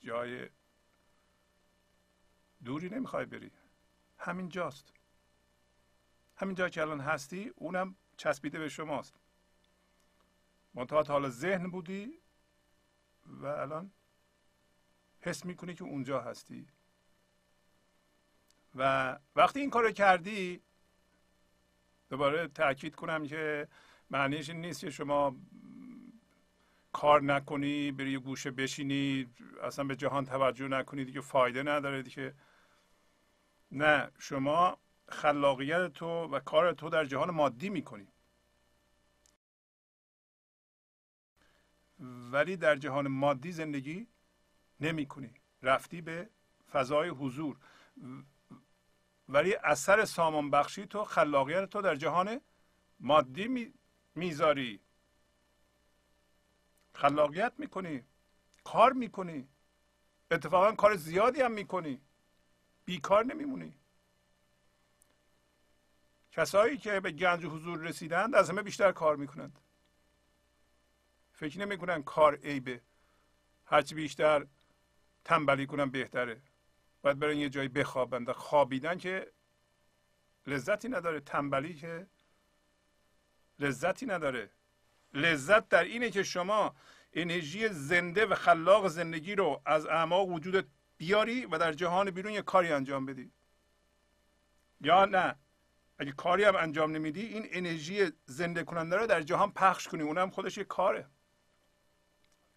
[0.00, 0.48] جای
[2.64, 3.50] دوری نمی‌خوای بری.
[4.18, 4.92] همین جاست.
[6.36, 9.14] همین جایی که الان هستی اونم چسبیده به شماست.
[10.74, 12.18] منتها حالا ذهن بودی
[13.26, 13.92] و الان
[15.20, 16.66] حس می‌کنی که اونجا هستی.
[18.74, 20.60] و وقتی این کار کردی
[22.10, 23.68] دوباره تاکید کنم که
[24.10, 25.36] معنیش این نیست که شما
[26.92, 29.26] کار نکنی بری گوشه بشینی
[29.62, 32.34] اصلا به جهان توجه نکنی دیگه فایده نداره که
[33.72, 34.78] نه شما
[35.08, 38.08] خلاقیت تو و کار تو در جهان مادی می‌کنی.
[42.32, 44.06] ولی در جهان مادی زندگی
[44.80, 46.30] نمی کنی رفتی به
[46.72, 47.56] فضای حضور.
[49.28, 52.40] ولی اثر سامان بخشی تو خلاقیت تو در جهان
[53.00, 53.72] مادی
[54.14, 54.80] می‌ذاری.
[56.94, 58.04] خلاقیت می‌کنی.
[58.64, 59.48] کار می‌کنی.
[60.30, 62.00] اتفاقا کار زیادی هم می‌کنی.
[62.84, 63.74] بیکار نمیمونی.
[66.32, 69.58] کسایی که به گنج حضور رسیدند از همه بیشتر کار می‌کنند.
[71.32, 72.80] فکر نمی‌کنن کار عیبه.
[73.64, 74.46] هرچی بیشتر
[75.24, 76.42] تنبلی کنن بهتره.
[77.02, 78.32] باید برن یه جایی بخوابند.
[78.32, 79.32] خوابیدن که
[80.46, 81.20] لذتی نداره.
[81.20, 82.06] تنبلی که
[83.58, 84.50] لذتی نداره.
[85.14, 86.74] لذت در اینه که شما
[87.12, 90.64] انرژی زنده و خلاق زندگی رو از اعماق وجودت
[90.98, 93.32] بیاری و در جهان بیرون یه کاری انجام بدی.
[94.80, 95.36] یا نه؟
[95.98, 100.02] اگه کاری هم انجام نمیدی این انرژی زنده کننده رو در جهان پخش کنی.
[100.02, 101.06] اونم خودش یه کاره.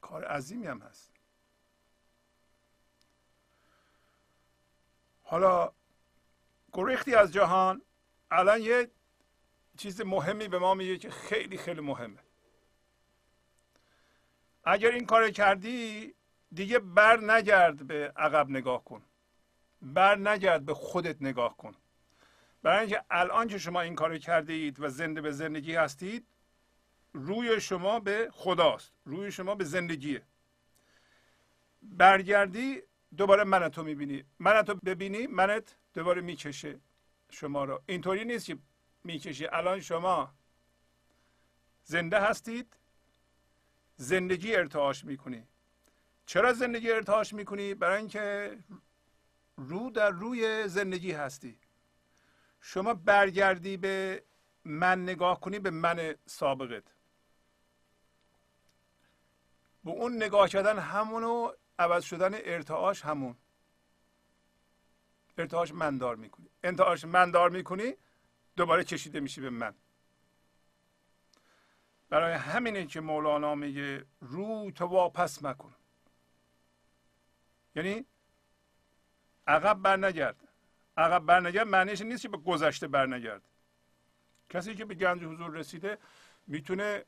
[0.02, 1.13] کار عظیمی هم هست.
[5.34, 5.72] حالا
[6.74, 7.82] گریختی از جهان
[8.32, 8.92] الان یه
[9.78, 12.20] چیز مهمی به ما میگه که خیلی خیلی مهمه.
[14.64, 16.14] اگر این کار کردی
[16.54, 19.04] دیگه بر نگرد به عقب نگاه کن.
[19.82, 21.76] بر نگرد به خودت نگاه کن.
[22.64, 26.28] برای اینکه الان که شما این کار کرده اید و زنده به زندگی هستید
[27.14, 28.92] روی شما به خداست.
[29.06, 30.22] روی شما به زندگیه.
[31.82, 32.82] برگردی
[33.18, 34.24] دوباره من تو می‌بینی.
[34.40, 36.80] من ببینی منت دوباره می‌کشه
[37.30, 37.82] شما رو.
[37.86, 38.58] اینطوری نیست که
[39.04, 40.34] می‌کشه الان شما
[41.84, 42.76] زنده هستید.
[43.98, 45.48] زندگی ارتعاش می‌کنی.
[46.26, 48.58] چرا زندگی ارتعاش می‌کنی؟ برای اینکه
[49.58, 51.58] رو در روی زندگی هستی.
[52.62, 54.24] شما برگردی به
[54.66, 56.84] من نگاه کنی به من سابقت.
[59.84, 63.38] به اون نگاه کردن همونو عوض شدن ارتعاش همون.
[65.38, 66.50] ارتعاش مندار می‌کنی.
[66.64, 67.94] ارتعاش مندار می‌کنی
[68.56, 69.76] دوباره کشیده میشی به من.
[72.10, 75.76] برای همینه که مولانا میگه رو تو واپس مکن.
[77.76, 78.06] یعنی
[79.48, 80.48] عقب برنگرد.
[80.98, 83.42] عقب برنگرد معنیش نیست که به گذشته برنگرد.
[84.50, 85.98] کسی که به گنج حضور رسیده
[86.48, 87.06] می‌تونه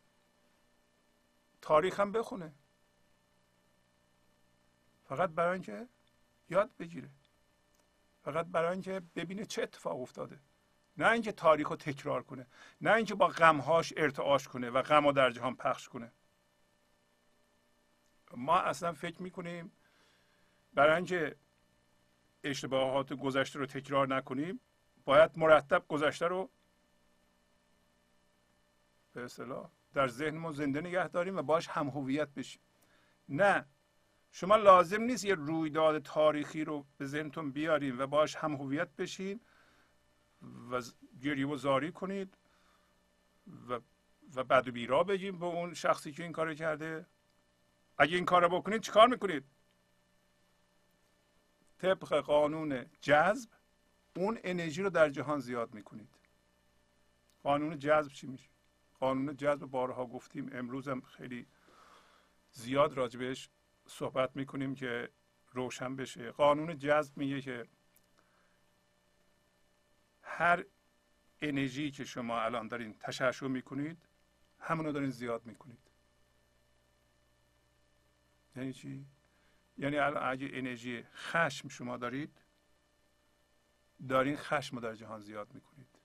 [1.61, 2.53] تاریخ هم بخونه.
[5.05, 5.87] فقط برای اینکه
[6.49, 7.09] یاد بگیره.
[8.21, 10.39] فقط برای اینکه ببینه چه اتفاق افتاده.
[10.97, 12.47] نه اینکه تاریخ رو تکرار کنه.
[12.81, 16.11] نه اینکه با غمهاش ارتعاش کنه و غم در جهان پخش کنه.
[18.37, 19.71] ما اصلا فکر می‌کنیم
[20.73, 21.35] برای اینکه
[22.43, 24.59] اشتباهات گذشته رو تکرار نکنیم
[25.05, 26.49] باید مرتب گذشته رو
[29.13, 32.61] به اصطلاح در ذهنمون زنده نگه داریم و باش هم هویت بشیم.
[33.29, 33.65] نه
[34.35, 39.39] شما لازم نیست یه رویداد تاریخی رو به ذهنتون بیاریم و باش هم هویت بشین
[40.71, 40.81] و
[41.21, 42.37] گریه و زاری کنید
[43.69, 43.79] و
[44.35, 47.05] و بد و بیرا بگیم به اون شخصی که این کار کرده.
[47.97, 49.43] اگه این کار بکنید چیکار می‌کنید؟
[51.77, 53.49] طبق قانون جذب
[54.15, 56.09] اون انرژی رو در جهان زیاد می‌کنید.
[57.43, 58.49] قانون جذب چی میشه؟
[58.99, 61.47] قانون جذب بارها گفتیم امروز هم خیلی
[62.51, 63.49] زیاد راجبش
[63.87, 65.09] صحبت می‌کنیم که
[65.51, 66.31] روشن بشه.
[66.31, 67.67] قانون جذب میگه که
[70.21, 70.65] هر
[71.41, 73.97] انرژی که شما الان دارین تشعشع می‌کنید
[74.59, 75.79] همونو دارین زیاد می‌کنید.
[78.55, 79.05] یعنی چی؟
[79.77, 82.41] یعنی الان اگه انرژی خشم شما دارید
[84.09, 85.99] دارین خشم رو در جهان زیاد می‌کنید.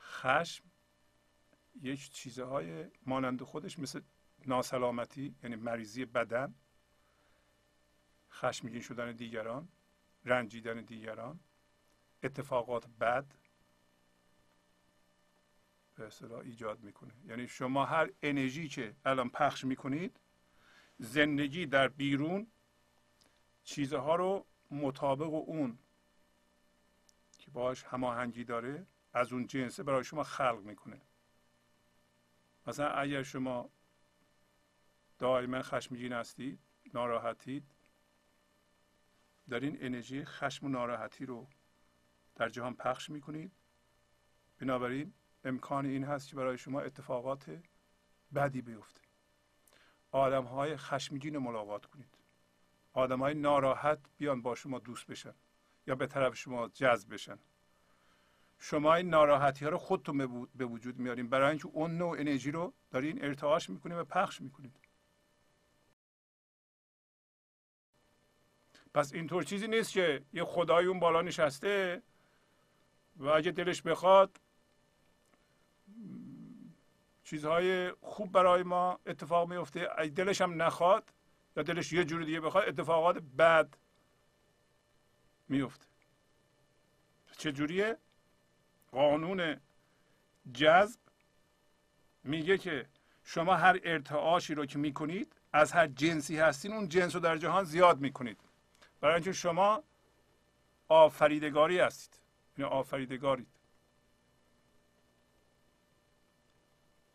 [0.00, 0.64] خشم
[1.82, 4.00] یک چیزهای مانند خودش مثل
[4.48, 6.54] ناسلامتی یعنی مریضی بدن
[8.30, 9.68] خشمگین شدن دیگران
[10.24, 11.40] رنجیدن دیگران
[12.22, 13.34] اتفاقات بد
[15.94, 17.12] به اصطلاح ایجاد می‌کنه.
[17.26, 20.20] یعنی شما هر انرژی که الان پخش می‌کنید
[20.98, 22.46] زندگی در بیرون
[23.64, 25.78] چیزها رو مطابق اون
[27.38, 31.00] که باش هماهنگی داره از اون جنسه برای شما خلق می‌کنه.
[32.66, 33.70] مثلا اگر شما
[35.20, 36.58] دائما خشمگین هستید
[36.94, 37.74] ناراحتید
[39.50, 41.46] دارین انرژی خشم و ناراحتی رو
[42.34, 43.52] در جهان پخش می‌کنید؟
[44.58, 45.12] بنابراین
[45.44, 47.60] امکان این هست که برای شما اتفاقات
[48.34, 49.00] بدی بیفته.
[50.10, 52.18] آدم های خشمگین رو ملاقات کنید.
[52.92, 55.34] آدم های ناراحت بیان با شما دوست بشن
[55.86, 57.38] یا به طرف شما جذب بشن.
[58.58, 61.28] شما این ناراحتی ها رو خودتون به وجود میارین.
[61.28, 64.89] برای اینکه اون نوع انرژی رو دارین ارتعاش می‌کنید و پخش می‌کنید
[68.94, 72.02] پس اینطور چیزی نیست که یه خدای اون بالا نشسته
[73.16, 74.40] و اگه دلش بخواد
[77.24, 79.88] چیزهای خوب برای ما اتفاق میفته.
[79.98, 81.12] اگه دلش هم نخواد
[81.56, 83.76] یا دلش یه جور دیگه بخواد اتفاقات بد
[85.48, 85.86] میفته.
[87.38, 87.96] چجوریه
[88.92, 89.60] قانون
[90.54, 91.00] جذب
[92.24, 92.86] میگه که
[93.24, 97.64] شما هر ارتعاشی رو که می‌کنید از هر جنسی هستین اون جنس رو در جهان
[97.64, 98.40] زیاد می‌کنید.
[99.00, 99.82] برای اینکه شما
[100.88, 102.20] آفریدگاری هستید.
[102.58, 103.48] یعنی آفریدگارید.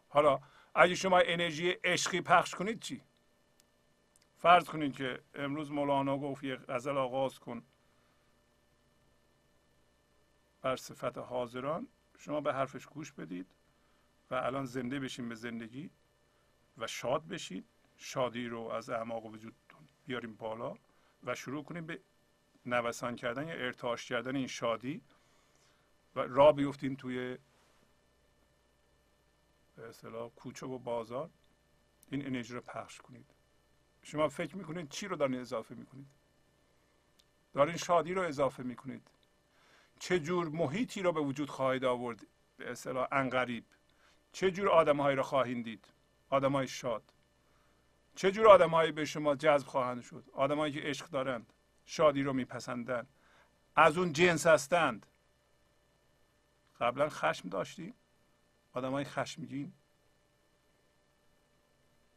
[0.09, 0.39] حالا
[0.75, 3.01] اگه شما انرژی عشقی پخش کنید چی؟
[4.37, 7.63] فرض کنید که امروز مولانا گفت یه غزل آغاز کن.
[10.61, 13.47] بر صفت حاضران شما به حرفش گوش بدید
[14.31, 15.89] و الان زنده بشین به زندگی
[16.77, 17.65] و شاد بشید.
[17.97, 20.73] شادی رو از اعماق وجودتون بیاریم بالا.
[21.25, 21.99] و شروع کنیم به
[22.65, 25.01] نوسان کردن یا ارتعاش کردن این شادی
[26.15, 27.37] و را بیفتین توی
[29.75, 31.29] به اصطلاح کوچه و بازار.
[32.09, 33.25] این انرژی رو پخش کنید.
[34.03, 36.07] شما فکر می‌کنید چی رو دارین اضافه می‌کنید؟
[37.53, 39.07] دارین شادی رو اضافه می‌کنید.
[39.99, 43.65] چه جور محیطی رو به وجود خواهید آورد؟ به اصطلاح انقریب.
[44.31, 45.87] چه جور آدمهایی رو خواهید دید؟
[46.29, 47.03] آدمهای شاد.
[48.15, 51.53] چه جور آدمهایی به شما جذب خواهند شد؟ آدمهایی که عشق دارند
[51.85, 53.07] شادی رو میپسندند
[53.75, 55.05] از اون جنس هستند.
[56.79, 57.93] قبلا خشم داشتیم.
[58.73, 59.73] آدم های خشمگین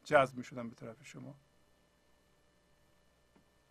[0.05, 1.35] جذب می شدن به طرف شما.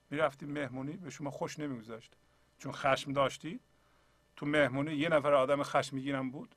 [0.10, 2.16] می‌رفتیم مهمونی به شما خوش نمیگذاشت
[2.58, 3.60] چون خشم داشتی
[4.36, 6.56] تو مهمونی یه نفر آدم خشمگینم بود.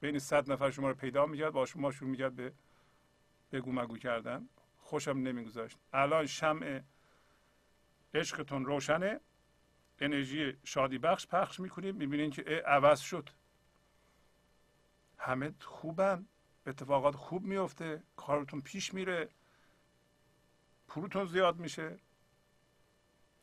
[0.00, 2.52] بین صد نفر شما رو پیدا می‌کرد با شما شروع می‌کرد به
[3.52, 4.48] بگو مگو کردن.
[4.88, 6.80] خوشم نمیگذاشت الان شمع
[8.14, 9.20] عشقتون روشنه.
[10.00, 13.30] انرژی شادی بخش پخش می‌کنیم می‌بینین که عوض شد.
[15.18, 16.26] همه خوبن.
[16.66, 19.28] اتفاقات خوب میفته کارتون پیش میره.
[20.88, 21.98] پولتون زیاد میشه.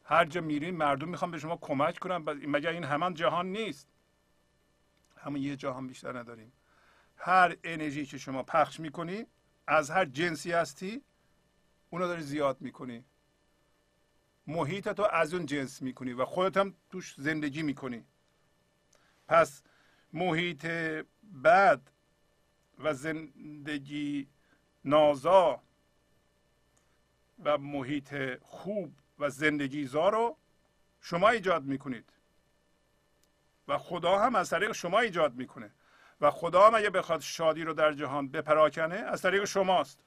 [0.03, 2.17] هر جا میرین مردم می‌خوان به شما کمک کنن.
[2.47, 3.87] مگر این همان جهان نیست؟
[5.17, 6.51] همون یه جهان بیشتر نداریم.
[7.17, 9.25] هر انرژی که شما پخش می‌کنی
[9.67, 11.01] از هر جنسی هستی
[11.95, 13.03] اونو داری زیاد می‌کنی.
[14.47, 18.05] محیط تو از اون جنس می‌کنی و خودت هم توش زندگی می‌کنی.
[19.27, 19.63] پس
[20.13, 20.65] محیط
[21.43, 21.81] بد
[22.79, 24.27] و زندگی
[24.85, 25.61] نازا
[27.43, 30.37] و محیط خوب و زندگی زا رو
[31.01, 32.13] شما ایجاد می‌کنید.
[33.67, 35.71] و خدا هم از طریق شما ایجاد می‌کنه.
[36.21, 40.04] و خدا هم اگه بخواد شادی رو در جهان بپراکنه از طریق شماست.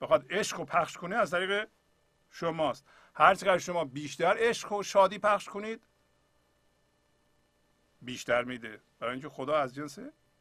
[0.00, 1.68] بخواد عشق رو پخش کنه از طریق
[2.30, 2.84] شماست.
[3.14, 5.82] هر چقدر شما بیشتر عشق و شادی پخش کنید
[8.02, 8.80] بیشتر میده.
[8.98, 9.98] برای اینکه خدا از جنس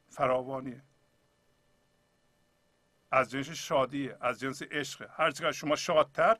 [0.10, 0.82] فراوانیه.
[3.12, 5.10] از جنس شادیه از جنس عشقه.
[5.14, 6.40] هر چقدر شما شادتر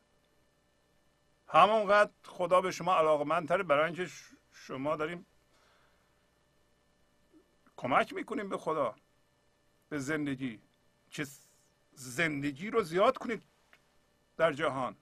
[1.48, 3.64] همونقدر خدا به شما علاقمندتره.
[3.64, 4.12] برای اینکه
[4.52, 5.26] شما داریم
[7.78, 8.96] کمک می‌کنیم به خدا
[9.90, 10.62] به زندگی.
[11.12, 11.26] که
[11.96, 13.44] زندگی رو زیاد کنید
[14.38, 14.96] در جهان.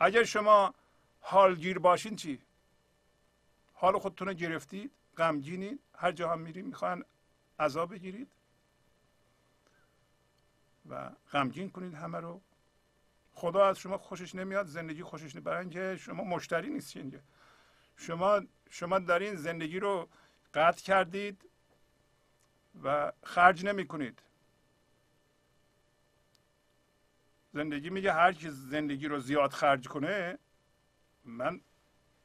[0.00, 0.74] اگر شما
[1.20, 2.42] حالگیر باشین چی؟
[3.74, 7.04] حال خودتون رو گرفتید غمگینید هر جا هم میرید می‌خواین
[7.58, 8.32] عذاب بگیرید
[10.88, 12.40] و غمگین کنید همه رو.
[13.34, 15.44] خدا از شما خوشش نمیاد زندگی خوشش نمیاد.
[15.44, 17.20] برای اینکه شما مشتری نیستین
[17.96, 18.40] شما
[18.70, 20.08] شما دارین زندگی رو
[20.54, 21.48] قطع کردید
[22.82, 24.22] و خرج نمی کنید
[27.52, 30.38] زندگی میگه هر کی زندگی رو زیاد خرج کنه
[31.24, 31.60] من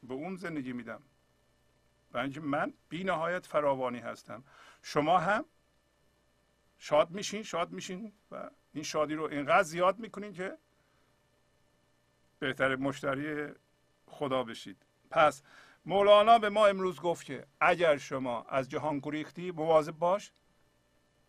[0.03, 1.01] به اون زندگی میدم.
[2.15, 4.43] اینکه من بی نهایت فراوانی هستم.
[4.81, 5.45] شما هم
[6.77, 10.57] شاد میشین شاد میشین و این شادی رو اینقدر زیاد می‌کنین که
[12.39, 13.47] بهتر مشتری
[14.07, 14.85] خدا بشید.
[15.09, 15.43] پس
[15.85, 20.31] مولانا به ما امروز گفت که اگر شما از جهان گریختی مواظب باش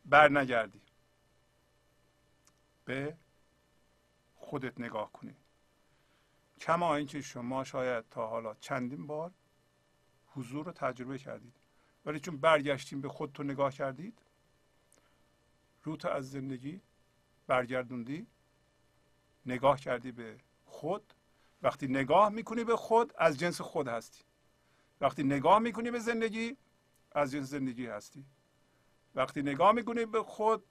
[0.05, 0.80] بر نگردی
[2.84, 3.16] به
[4.49, 5.36] خودت نگاه کنی.
[6.61, 9.32] کما اینکه شما شاید تا حالا چندین بار
[10.26, 11.57] حضور رو تجربه کردید.
[12.07, 14.22] ولی چون برگشتیم به خودتون نگاه کردید
[15.82, 16.80] روت از زندگی
[17.46, 18.26] برگردوندی
[19.46, 21.14] نگاه کردی به خود.
[21.62, 24.24] وقتی نگاه می‌کنی به خود از جنس خود هستی.
[25.01, 26.57] وقتی نگاه می‌کنی به زندگی
[27.12, 28.24] از جنس زندگی هستی.
[29.14, 30.64] وقتی نگاه می‌کنی به خود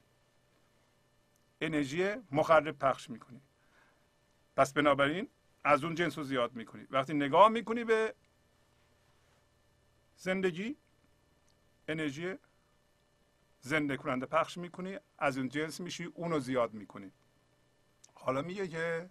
[1.62, 3.42] انرژی مخرب پخش می‌کنی.
[4.58, 5.30] پس بنابراین
[5.64, 6.88] از اون جنس رو زیاد می‌کنی.
[6.92, 8.16] وقتی نگاه می‌کنی به
[10.16, 10.78] زندگی
[11.88, 12.36] انرژی
[13.62, 17.12] زنده کننده پخش می‌کنی از اون جنس میشی اونو زیاد می‌کنی.
[18.14, 19.10] حالا میگه که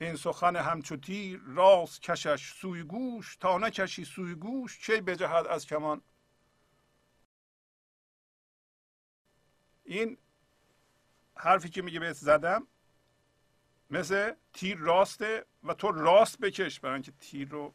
[0.00, 5.66] این سخن همچو تیر راست کشش سوی گوش تا نکشی سوی گوش چه بجهد از
[5.66, 6.02] کمان؟
[9.84, 10.18] این
[11.36, 12.66] حرفی که میگه بهت زدم
[13.90, 17.74] مثل تیر راسته و تو راست بکش برای اینکه تیر رو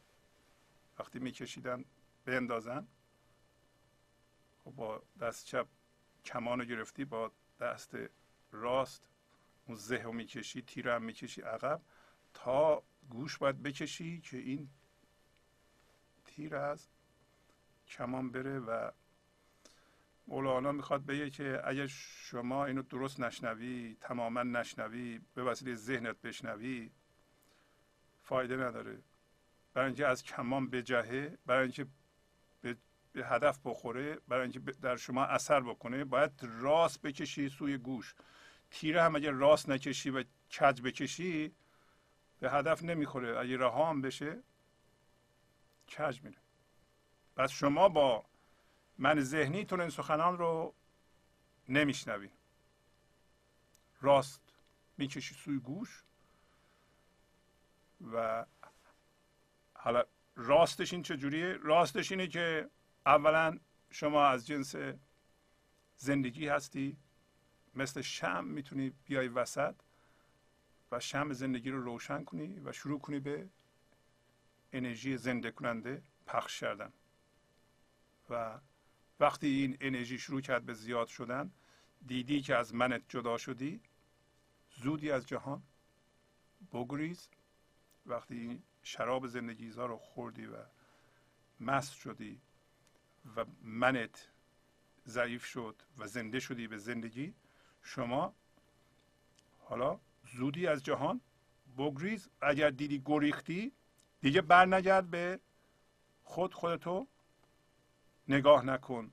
[1.00, 1.86] وقتی میکشیدن
[2.26, 2.88] بندازن.
[4.64, 5.68] خب با دست چپ
[6.26, 7.96] کمان رو گرفتی با دست
[8.52, 9.10] راست
[9.66, 11.82] اون زه رو می‌کشی تیر هم می‌کشی عقب
[12.34, 14.70] تا گوش باید بکشی که این
[16.26, 16.88] تیر از
[17.88, 18.92] کمان بره و
[20.32, 26.92] مولانا می‌خواد بگه که اگر شما اینو درست نشنوی تماما نشنوی به وسیله ذهنت بشنوی
[28.22, 29.02] فایده نداره.
[29.74, 31.88] برای اینکه از کمان بجهه برای اینکه
[32.62, 32.78] به,
[33.14, 38.16] به هدف بخوره برای اینکه در شما اثر بکنه باید راست بکشی سوی گوش.
[38.72, 40.24] تیره هم اگر راست نکشی و
[40.60, 41.56] کج بکشی
[42.40, 43.40] به هدف نمی‌خوره.
[43.40, 44.44] اگه رها هم بشه
[45.98, 46.38] کج میره.
[47.36, 48.26] پس شما با
[49.02, 50.74] من ذهنیتون این سخنان رو
[51.70, 52.30] نمیشنوی
[54.02, 54.42] راست
[54.98, 56.04] می‌کشی سوی گوش
[58.14, 58.46] و
[59.74, 60.04] حالا
[60.36, 62.70] راستش این چجوریه راستش اینه که
[63.06, 64.76] اولا شما از جنس
[65.98, 66.98] زندگی هستی
[67.76, 69.76] مثل شم می‌تونی بیای وسط
[70.92, 73.50] و شم زندگی رو روشن کنی و شروع کنی به
[74.74, 76.94] انرژی زنده کننده پخش کردن.
[78.30, 78.60] و
[79.22, 81.52] وقتی این انرژی شروع کرد به زیاد شدن
[82.08, 83.82] دیدی که از منت جدا شدی؟
[84.76, 85.64] زودی از جهان؟
[86.74, 87.30] بگریز.
[88.06, 90.56] وقتی این شراب زندگیزا رو خوردی و
[91.60, 92.42] مست شدی
[93.36, 94.30] و منت
[95.06, 97.34] ضعیف شد و زنده شدی به زندگی
[97.84, 98.36] شما
[99.60, 100.00] حالا
[100.34, 101.22] زودی از جهان؟
[101.78, 102.30] بگریز.
[102.42, 103.72] اگر دیدی گریختی
[104.22, 105.40] دیگه برنگرد به
[106.24, 107.08] خود خودتو
[108.32, 109.12] نگاه نکن.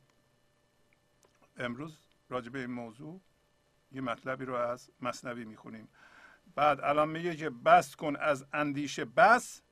[1.57, 1.99] امروز
[2.29, 3.21] راجع به این موضوع
[3.93, 5.89] یه مطلبی رو از مصنوی می‌خونیم.
[6.55, 9.63] بعد الان میگه که بس کن از اندیشه بس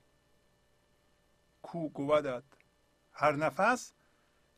[1.63, 2.45] کو گودت
[3.13, 3.93] هر نفس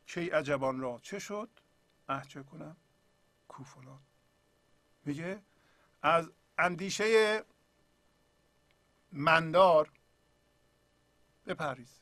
[0.07, 1.49] کی عجبان را چه شد؟
[2.09, 2.76] اه چه کنم؟
[3.49, 4.01] کو فلان.
[5.05, 5.43] میگه
[6.03, 7.43] از اندیشه
[9.12, 9.93] مندار
[11.47, 12.01] بپریز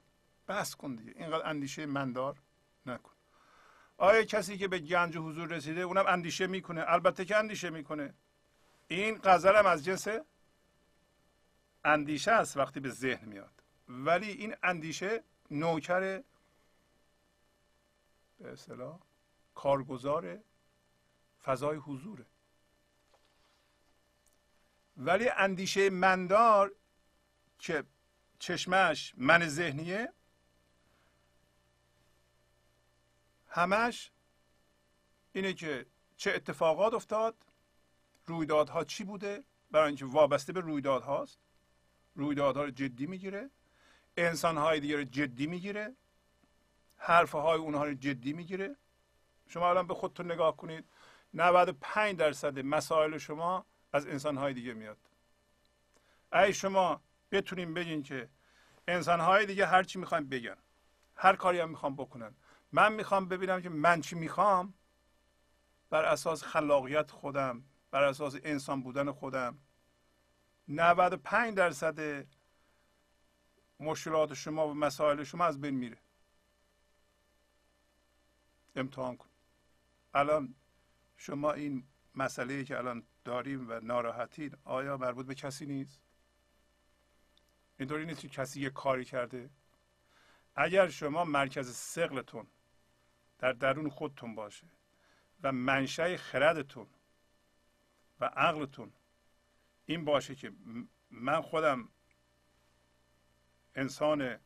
[0.48, 1.12] بس کن دیگه.
[1.16, 2.42] اینقدر اندیشه مندار.
[2.88, 3.12] نکن.
[3.96, 8.14] آیا کسی که به گنج حضور رسیده اونم اندیشه می‌کنه؟ البته که اندیشه می‌کنه.
[8.88, 10.08] این غزل هم از جنس
[11.84, 13.62] اندیشه است وقتی به ذهن میاد.
[13.88, 16.22] ولی این اندیشه نوکر
[18.38, 19.00] به اصطلاح
[19.54, 20.38] کارگزار
[21.44, 22.26] فضای حضوره.
[24.96, 26.72] ولی اندیشه مندار
[27.58, 27.84] که
[28.38, 30.12] چشمش من ذهنیه
[33.56, 34.10] همش
[35.32, 35.86] اینه که
[36.16, 37.34] چه اتفاقات افتاد
[38.26, 41.38] رویدادها چی بوده؟ برای اینکه وابسته به رویدادهاست.
[42.14, 43.50] رویدادها رو جدی می‌گیره.
[44.16, 45.94] انسانهای دیگه رو جدی می‌گیره.
[46.96, 48.76] حرفهای اونها رو جدی می‌گیره.
[49.48, 50.84] شما الان به خودتون نگاه کنید.
[51.34, 54.98] 95 درصد مسائل شما از انسانهای دیگه میاد.
[56.32, 57.00] ای شما
[57.32, 58.28] بتونیم بگین که
[58.88, 60.56] انسانهای دیگه هر چی می‌خوایم بگن
[61.16, 62.34] هر کاری هم می‌خوام بکنن.
[62.72, 64.74] من می‌خوام ببینم که من چی می‌خوام.
[65.90, 69.58] بر اساس خلاقیت خودم بر اساس انسان بودن خودم.
[70.68, 72.26] 95 درصد
[73.80, 75.98] مشکلات شما و مسائل شما از بین میره.
[78.76, 79.28] امتحان کن.
[80.14, 80.54] الان
[81.16, 86.00] شما این مسئله که الان داریم و ناراحتین آیا مربوط به کسی نیست؟
[87.78, 89.50] اینطوری نیست که کسی یه کاری کرده.
[90.54, 92.46] اگر شما مرکز سقلتون
[93.38, 94.66] در درون خودتون باشه
[95.42, 96.86] و منشأ خردتون
[98.20, 98.92] و عقلتون
[99.86, 100.52] این باشه که
[101.10, 101.88] من خودم
[103.74, 104.38] انسان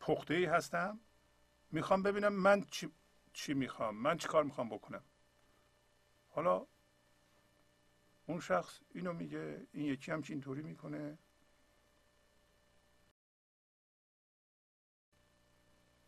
[0.00, 1.00] پخته ای هستم.
[1.72, 2.92] می‌خوام ببینم من چی,
[3.32, 5.04] چی می‌خوام من چی کار می‌خوام بکنم.
[6.28, 6.66] حالا
[8.26, 11.18] اون شخص اینو میگه این یکی هم اینطوری می‌کنه.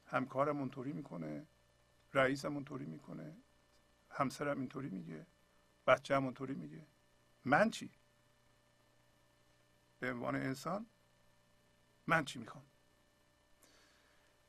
[0.06, 1.46] همکارم اونطوری می‌کنه.
[2.14, 3.36] رئیسم اونطوری می‌کنه
[4.10, 5.26] همسرم اینطوری میگه
[5.86, 6.86] بچه هم اونطوری میگه.
[7.44, 7.90] من چی؟
[10.00, 10.86] به عنوان انسان
[12.06, 12.64] من چی می‌خوام؟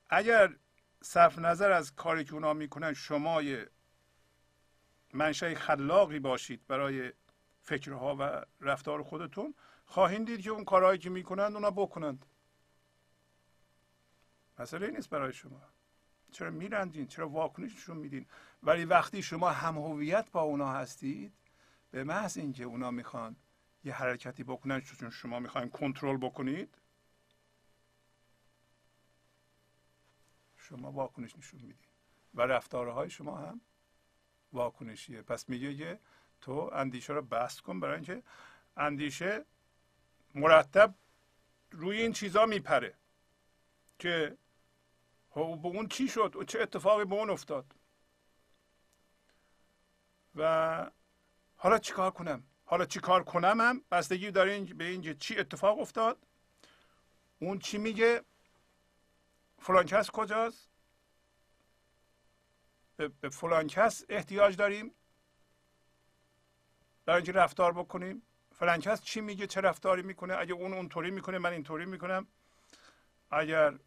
[0.10, 0.56] اگر
[1.02, 3.70] صرف نظر از کاری که اونا می‌کنن شما یه
[5.14, 7.14] منشه خلاقی باشید برای
[7.62, 9.56] فکرها و رفتار خودتون
[9.86, 12.26] خواهید دید که اون کارهایی که می‌کنند اونا بکنند.
[14.60, 15.73] مسئله نیست برای شما.
[16.34, 18.26] چرا میرندین چرا واکنششون میدین؟
[18.64, 21.34] ولی وقتی شما هم هویت با اونا هستید
[21.92, 23.36] به محض اینکه اونا می‌خوان
[23.84, 26.78] یه حرکتی بکنن چون شما می‌خواین کنترل بکنید
[30.58, 31.88] شما واکنش نشون میدین.
[32.34, 33.62] و رفتارهای شما هم
[34.54, 35.22] واکنشیه.
[35.22, 36.00] پس میگه که
[36.42, 38.24] تو اندیشه رو بست کن برای اینکه
[38.78, 39.46] اندیشه
[40.36, 40.94] مرتب
[41.72, 42.94] روی این چیزا میپره
[44.00, 44.38] که
[45.34, 47.76] خب، به اون چی شد؟ و چه اتفاقی به اون افتاد؟
[50.36, 50.92] و
[51.56, 56.28] حالا چیکار کنم؟ حالا چیکار کنم هم بستگی داره به اینکه چی اتفاق افتاد؟
[57.40, 58.24] اون چی میگه؟
[59.60, 60.70] فلان کس کجاست؟
[62.98, 64.92] به فلان کس احتیاج داریم؟
[67.06, 68.22] برای اینکه رفتار بکنیم؟
[68.52, 72.28] فلان کس چی میگه؟ چه رفتاری می‌کنه؟ اگه اون اونطوری می‌کنه من اینطوری می‌کنم.
[73.32, 73.80] اگر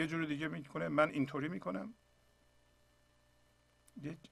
[0.00, 0.88] یه جور دیگه می‌کنه.
[0.88, 1.94] من اینطوری می‌کنم.
[4.02, 4.30] یک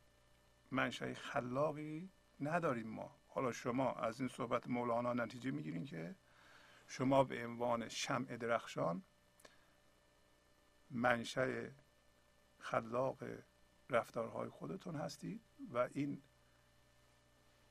[0.71, 2.11] منشأ خلاقی
[2.41, 3.17] نداریم ما.
[3.29, 6.15] حالا شما از این صحبت مولانا نتیجه می‌گیرین که
[6.87, 9.03] شما به عنوان شمع درخشان
[10.91, 11.71] منشأ
[12.59, 13.25] خلاق
[13.91, 15.41] رفتارهای خودتون هستید
[15.73, 16.23] و این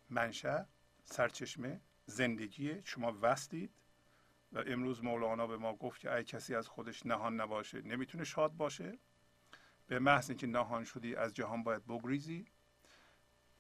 [0.10, 0.66] منشأ
[1.04, 3.72] سرچشمه زندگی شما وستید
[4.52, 8.52] و امروز مولانا به ما گفت که ای کسی از خودش نهان نباشه نمی‌تونه شاد
[8.52, 9.00] باشه.
[9.88, 12.46] به محض اینکه نهان شدی از جهان باید بگریزی.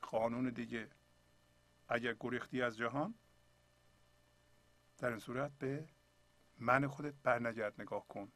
[0.01, 0.89] قانون دیگه
[1.89, 3.13] اگر گریختی از جهان
[4.97, 5.87] در این صورت به
[6.59, 8.31] من خودت برنگرد نگاه کن.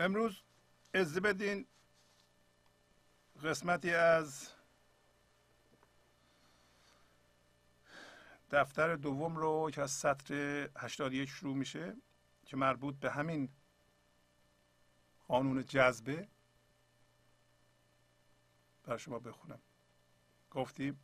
[0.00, 0.42] امروز
[0.94, 1.66] از بدین
[3.44, 4.48] قسمتی از
[8.50, 10.34] دفتر دوم رو که از سطر
[10.78, 11.96] 81 شروع میشه
[12.46, 13.48] که مربوط به همین
[15.28, 16.28] قانون جذبه
[18.84, 19.60] بر شما بخونم.
[20.50, 21.00] گفتیم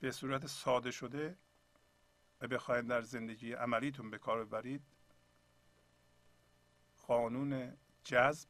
[0.00, 1.36] به صورت ساده شده
[2.40, 4.82] و بخواید در زندگی عملیتون به کار ببرید
[7.06, 8.48] قانون جذب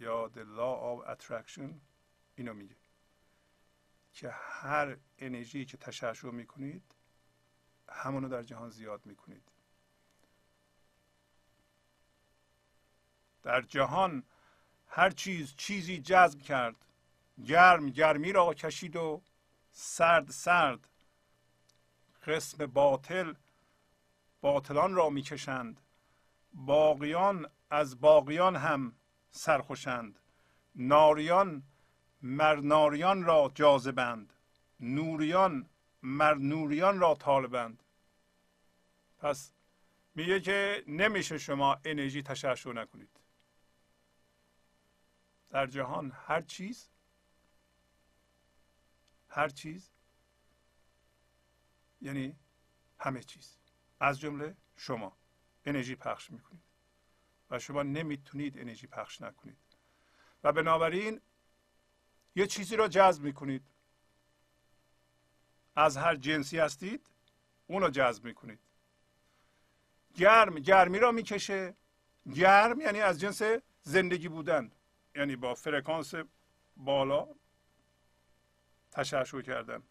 [0.00, 1.80] یا the law of attraction
[2.36, 2.76] اینو میگه.
[4.16, 6.94] که هر انرژی که تشعشع می‌کنید
[7.88, 9.52] همونو در جهان زیاد می‌کنید.
[13.42, 14.22] در جهان
[14.88, 16.76] هر چیز چیزی جذب کرد
[17.44, 19.22] گرم گرمی را کشید و
[19.70, 20.88] سرد سرد
[22.26, 23.34] قسم باطل
[24.40, 25.80] باطلان را می‌کشند.
[26.52, 28.96] باقیان از باقیان هم
[29.30, 30.18] سرخوشند.
[30.74, 31.62] ناریان
[32.26, 34.32] مر ناریان را جاذبند.
[34.80, 35.68] نوریان
[36.02, 37.82] مر نوریان را طالبند.
[39.18, 39.52] پس
[40.14, 43.20] میگه که نمیشه شما انرژی تشعشع نکنید.
[45.50, 46.88] در جهان هر چیز
[49.28, 49.90] هر چیز
[52.00, 52.36] یعنی
[53.00, 53.56] همه چیز.
[54.00, 55.16] از جمله شما
[55.64, 56.62] انرژی پخش می‌کنید.
[57.50, 59.58] و شما نمی‌تونید انرژی پخش نکنید.
[60.44, 61.20] و بنابراین
[62.36, 63.62] یه چیزی را جذب می‌کنید.
[65.76, 67.06] از هر جنسی هستید
[67.66, 68.58] اون رو جذب می‌کنید.
[70.14, 71.74] گرم گرمی را می‌کشه.
[72.34, 73.42] گرم یعنی از جنس
[73.82, 74.72] زندگی بودن
[75.14, 76.14] یعنی با فرکانس
[76.76, 77.28] بالا
[78.90, 79.82] تشعشع کردن.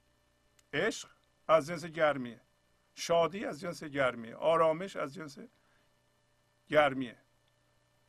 [0.73, 1.09] عشق
[1.47, 2.41] از جنس گرمیه.
[2.95, 4.35] شادی از جنس گرمیه.
[4.35, 5.37] آرامش از جنس
[6.67, 7.17] گرمیه.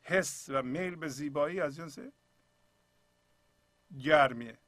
[0.03, 1.99] حس و میل به زیبایی از جنس
[4.01, 4.59] گرمیه.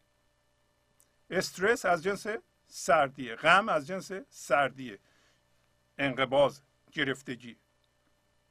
[1.31, 2.27] استرس از جنس
[2.67, 3.35] سردیه.
[3.35, 4.99] غم از جنس سردیه.
[5.99, 6.63] انقباز
[6.93, 7.57] گرفتگی.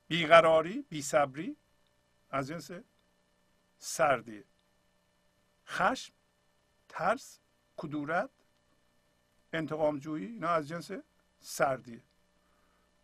[0.07, 1.57] بیقراری بیصبری
[2.32, 2.72] از جنس
[3.80, 4.43] سردیه.
[5.68, 6.13] خشم
[6.89, 7.39] ترس
[7.78, 8.30] کدورت
[9.53, 10.91] انتقام جویی اینا از جنس
[11.39, 12.01] سردیه.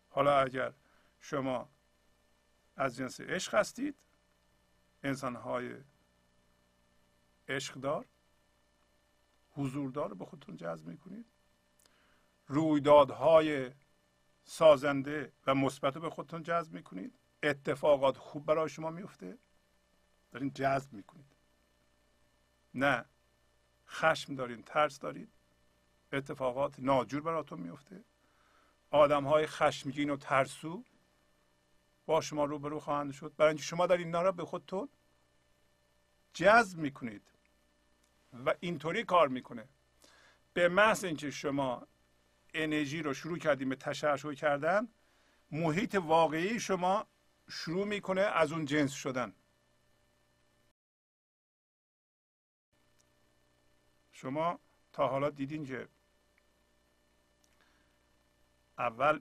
[0.09, 0.73] حالا اگر
[1.21, 1.69] شما
[2.75, 3.95] از جنس عشق هستید
[5.03, 5.75] انسانهای
[7.47, 8.05] عشقدار
[9.55, 11.25] حضوردار رو به خودتون جذب می‌کنید.
[12.47, 13.71] رویدادهای
[14.45, 17.13] سازنده و مثبت به خودتون جذب می‌کنید.
[17.43, 19.37] اتفاقات خوب برای شما میفته
[20.31, 21.25] دارین جذب می‌کنید.
[22.73, 23.05] نه
[23.87, 25.29] خشم دارین ترس دارید.
[26.13, 28.03] اتفاقات ناجور براتون میفته
[28.91, 30.83] آدم های خشمگین و ترسو
[32.05, 33.35] با شما روبرو خواهند شد.
[33.37, 34.89] برای شما در اینا را به خودتون
[36.33, 37.32] جذب می‌کنید.
[38.45, 39.67] و اینطوری کار می‌کنه.
[40.53, 41.87] به محض اینکه شما
[42.53, 44.87] انرژی رو شروع کردیم به تشعشع کردن
[45.51, 47.07] محیط واقعی شما
[47.49, 49.33] شروع می‌کنه از اون جنس شدن.
[54.11, 54.59] شما
[54.93, 55.87] تا حالا دیدین که
[58.77, 59.19] اول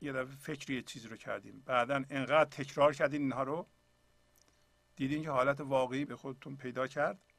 [0.00, 3.66] یه دفعه فکری یه چیزی رو کردیم بعدا انقدر تکرار کردین اینها رو.
[4.96, 7.31] دیدین که حالت واقعی به خودتون پیدا کرد.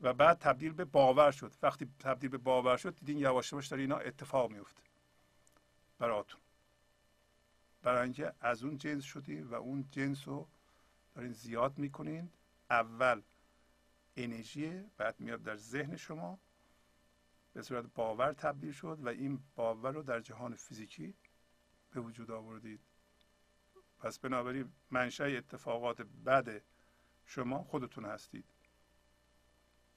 [0.00, 1.52] و بعد تبدیل به باور شد.
[1.62, 4.82] وقتی تبدیل به باور شد دیدین یواش یواش داره اینا اتفاق میفته
[5.98, 6.40] براتون.
[7.82, 10.48] برای اینکه از اون جنس شدین و اون جنس رو
[11.14, 12.30] دارین زیاد می‌کنین.
[12.70, 13.22] اول
[14.16, 16.38] انرژی بعد میاد در ذهن شما.
[17.54, 21.14] به صورت باور تبدیل شد و این باور رو در جهان فیزیکی
[21.90, 22.80] به وجود آوردید.
[23.98, 26.62] پس بنابراین منشأ اتفاقات بد
[27.26, 28.44] شما خودتون هستید.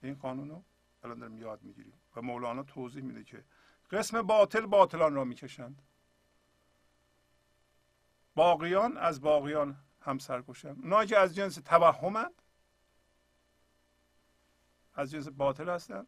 [0.02, 0.64] این قانون رو
[1.04, 1.94] الان داریم یاد می‌گیریم.
[2.16, 3.44] و مولانا توضیح میده که
[3.92, 5.82] قسم باطل باطلان را می‌کشند.
[8.36, 10.78] باقیان از باقیان هم سرکشند.
[10.82, 12.42] اونایی که از جنس توهمند
[14.94, 16.08] از جنس باطل هستند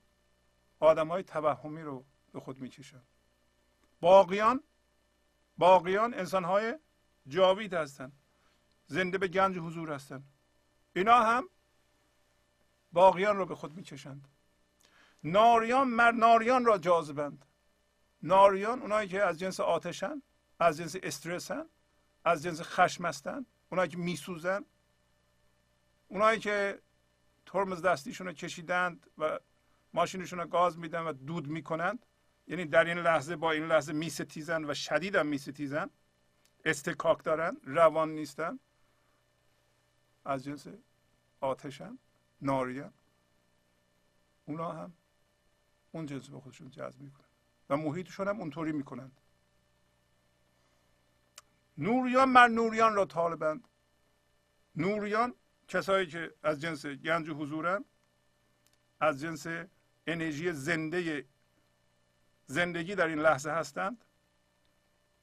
[0.79, 3.07] آدم های توهمی رو به خود می‌کشند.
[4.01, 4.63] باقیان
[5.57, 6.79] باقیان انسان های
[7.27, 8.13] جاوید هستند.
[8.87, 10.23] زنده به گنج حضور هستند.
[10.93, 11.49] اینا هم
[12.93, 14.27] باقیان رو به خود می‌کشند.
[15.23, 17.45] ناریان مر ناریان را جاذبند.
[18.23, 20.21] ناریان اونایی که از جنس آتشن
[20.59, 21.65] از جنس استرسن
[22.25, 24.65] از جنس خشم هستن اونایی که میسوزن
[26.07, 26.81] اونایی که
[27.45, 29.39] ترمز دستیشون رو کشیدند و
[29.93, 32.05] ماشینشون رو گاز میدن و دود می‌کنند
[32.47, 35.89] یعنی در این لحظه با این لحظه میستیزن و شدید هم میستیزن
[36.65, 38.59] استکاک دارن روان نیستن
[40.25, 40.67] از جنس
[41.39, 41.97] آتشن.
[42.41, 42.93] ناریان
[44.45, 44.93] اونا هم
[45.91, 47.27] اون جنس به خودشون جذب می‌کنن.
[47.69, 49.21] و محیطشون هم اونطوری می‌کنند
[51.77, 53.67] نوریان مر نوریان را طالبند
[54.75, 55.35] نوریان
[55.67, 57.85] کسایی که از جنس گنج و حضورن
[58.99, 59.47] از جنس
[60.07, 61.27] انرژی زنده
[62.45, 64.05] زندگی در این لحظه هستند.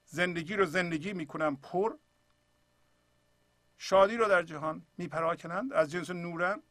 [0.05, 1.97] زندگی رو زندگی می‌کنن پر.
[3.79, 5.73] شادی رو در جهان میپراکنند.
[5.73, 6.63] از جنس نورن.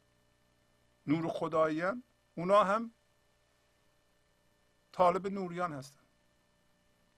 [1.08, 2.02] نور خداییان
[2.34, 2.90] اونا هم
[4.92, 6.08] طالب نوریان هستند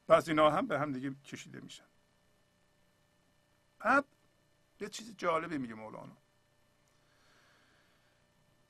[0.08, 1.84] پس اینا هم به هم دیگه کشیده میشن.
[3.78, 4.04] بعد
[4.80, 6.16] یه چیز جالبی میگه مولانا.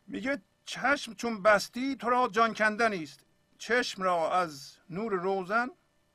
[0.07, 3.21] میگه چشم چون بستی تو را جان کندن است
[3.59, 5.71] چشم را از نور روزن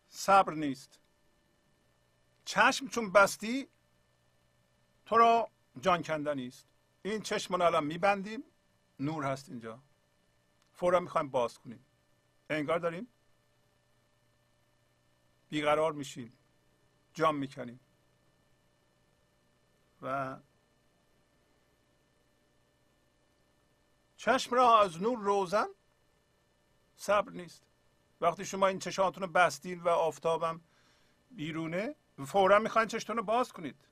[0.09, 0.99] صبر نیست.
[2.45, 3.67] چشم چون بستی
[5.05, 5.49] تو را
[5.81, 6.67] جان کندن است
[7.03, 8.43] این چشم الان میبندیم.
[8.99, 9.79] نور هست اینجا.
[10.73, 11.85] فورا می‌خوایم باز کنیم.
[12.49, 13.07] انگار داریم
[15.49, 16.33] بیقرار میشیم.
[17.13, 17.79] جام می‌کنیم.
[20.01, 20.37] و
[24.17, 25.67] چشم را از نور روزن
[26.95, 27.63] صبر نیست.
[28.21, 30.61] وقتی شما این چشاتون رو بستین و آفتابم
[31.31, 33.87] بیرونه فورا می‌خواین چشتون رو باز کنید.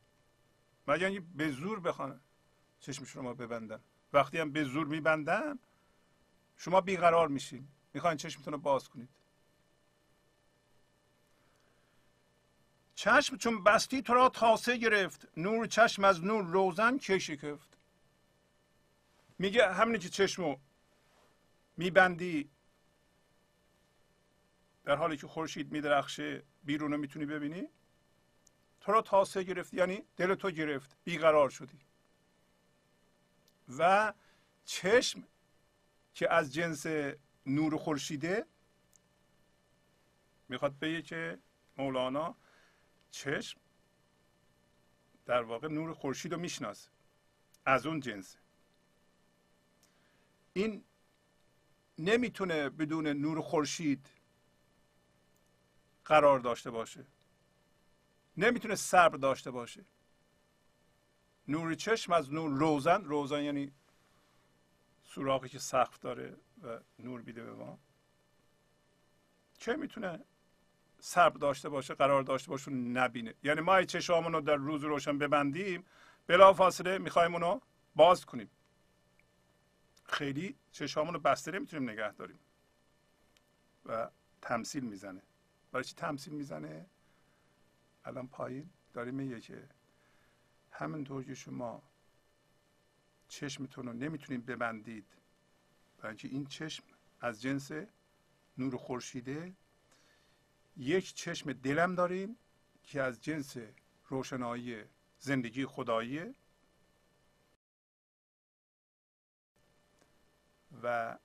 [0.88, 2.22] مگر به زور بخوان
[2.80, 3.84] چشم شما ببندن.
[4.14, 5.60] وقتی هم به زور میبندن
[6.58, 7.68] شما بیقرار میشین.
[7.94, 9.10] می‌خواین چشمتون رو باز کنید.
[12.96, 15.28] چشم چون بستی تو را تاسه گرفت.
[15.38, 17.78] نور چشم از نور روزن شکفت.
[19.40, 20.58] میگه همینی که چشمو
[21.78, 22.50] میبندی
[24.84, 27.68] در حالی که خورشید میدرخشه بیرون رو می‌تونی ببینی.
[28.82, 30.98] تو را تاسه گرفت یعنی دل تو گرفت.
[31.04, 31.80] بیقرار شدی.
[33.78, 34.14] و
[34.66, 35.24] چشم
[36.14, 36.86] که از جنس
[37.46, 38.46] نور خورشیده
[40.50, 41.40] می‌خواد بگه که
[41.78, 42.36] مولانا
[43.12, 43.60] چشم
[45.26, 46.90] در واقع نور خورشید رو می‌شناسه
[47.66, 48.38] از اون جنس.
[50.54, 50.84] این
[51.98, 54.10] نمی‌تونه بدون نور خورشید
[56.06, 57.06] قرار داشته باشه.
[58.38, 59.86] نمی‌تونه صبر داشته باشه.
[61.48, 63.72] نور چشم از نور روزن روزن یعنی
[65.04, 67.80] سوراخی که سقف داره و نور میده به ما.
[69.58, 70.20] چه می‌تونه
[71.00, 75.86] صبر داشته باشه قرار داشته باشه نبینه؟ یعنی ما چشامون رو در روز روشن ببندیم
[76.28, 77.60] بلا فاصله می‌خوایم اونو
[77.96, 78.50] باز کنیم.
[80.06, 82.40] خیلی چشامون رو بسته نمی‌تونیم نگه داریم.
[83.86, 84.10] و
[84.42, 85.22] تمثیل می‌زنه.
[85.72, 86.86] برای چی تمثیل می‌زنه؟
[88.06, 89.70] الان پایین داریم میگه که
[90.74, 91.84] همینطور که شما
[93.28, 95.06] چشمتون رو نمی‌تونید ببندید
[95.98, 96.84] برای این چشم
[97.22, 97.72] از جنس
[98.58, 99.54] نور خورشیده
[100.78, 102.38] یک چشم دلم داریم
[102.84, 103.58] که از جنس
[104.08, 104.84] روشنایی
[105.20, 106.36] زندگی خداییه
[110.84, 111.18] و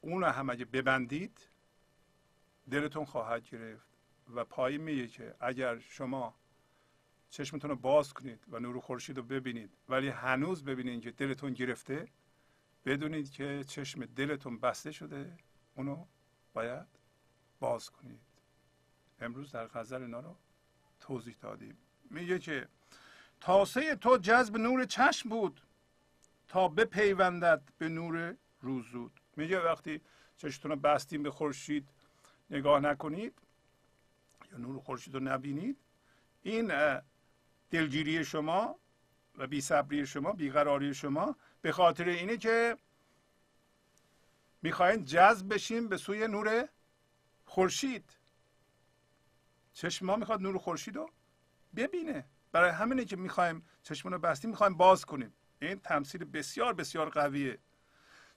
[0.00, 1.48] اون هم اگه ببندید
[2.70, 3.88] دلتون خواهد گرفت
[4.34, 6.37] و پایی میگه که اگر شما
[7.30, 9.70] چشمتون رو باز کنید و نور خورشید رو ببینید.
[9.88, 12.08] ولی هنوز ببینید که دلتون گرفته
[12.84, 15.36] بدونید که چشم دلتون بسته شده
[15.74, 16.06] اونو
[16.54, 16.86] باید
[17.60, 18.20] باز کنید.
[19.20, 20.36] امروز در غزل اینا رو
[21.00, 21.78] توضیح دادیم.
[22.10, 22.68] میگه که
[23.40, 25.60] تاسه تو جذب نور چشم بود
[26.48, 30.00] تا بپیوندد به نور روزود میگه وقتی
[30.36, 31.88] چشمتون رو بستیم به خورشید
[32.50, 33.34] نگاه نکنید
[34.52, 35.76] یا نور خورشید رو نبینید
[36.42, 36.70] این
[37.70, 38.76] دلگیری شما
[39.38, 42.76] و بیصبری شما بیقراری شما به خاطر اینه که
[44.62, 46.68] می‌خواین جذب بشیم به سوی نور
[47.44, 48.10] خورشید.
[49.72, 51.10] چشم ما می‌خواد نور خورشید رو
[51.76, 52.24] ببینه.
[52.52, 55.34] برای همینه که می‌خوایم چشمون رو بستیم می‌خوایم باز کنیم.
[55.60, 57.58] این تمثیل بسیار بسیار قویه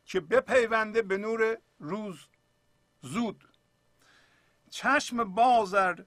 [0.05, 2.27] که بپیونده به نور روز
[3.01, 3.49] زود.
[4.69, 6.03] چشم بازر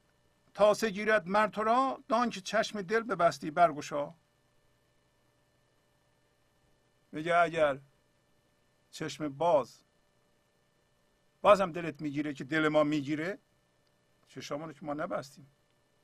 [0.55, 4.15] تاسه گیرد مرد تو را دان که چشم دل بستی برگشا.
[7.13, 7.81] میگه اگر
[8.91, 9.85] چشم باز
[11.43, 13.39] بازم دلت می‌گیره که دل ما می‌گیره
[14.29, 15.51] چشامون که ما نبستیم.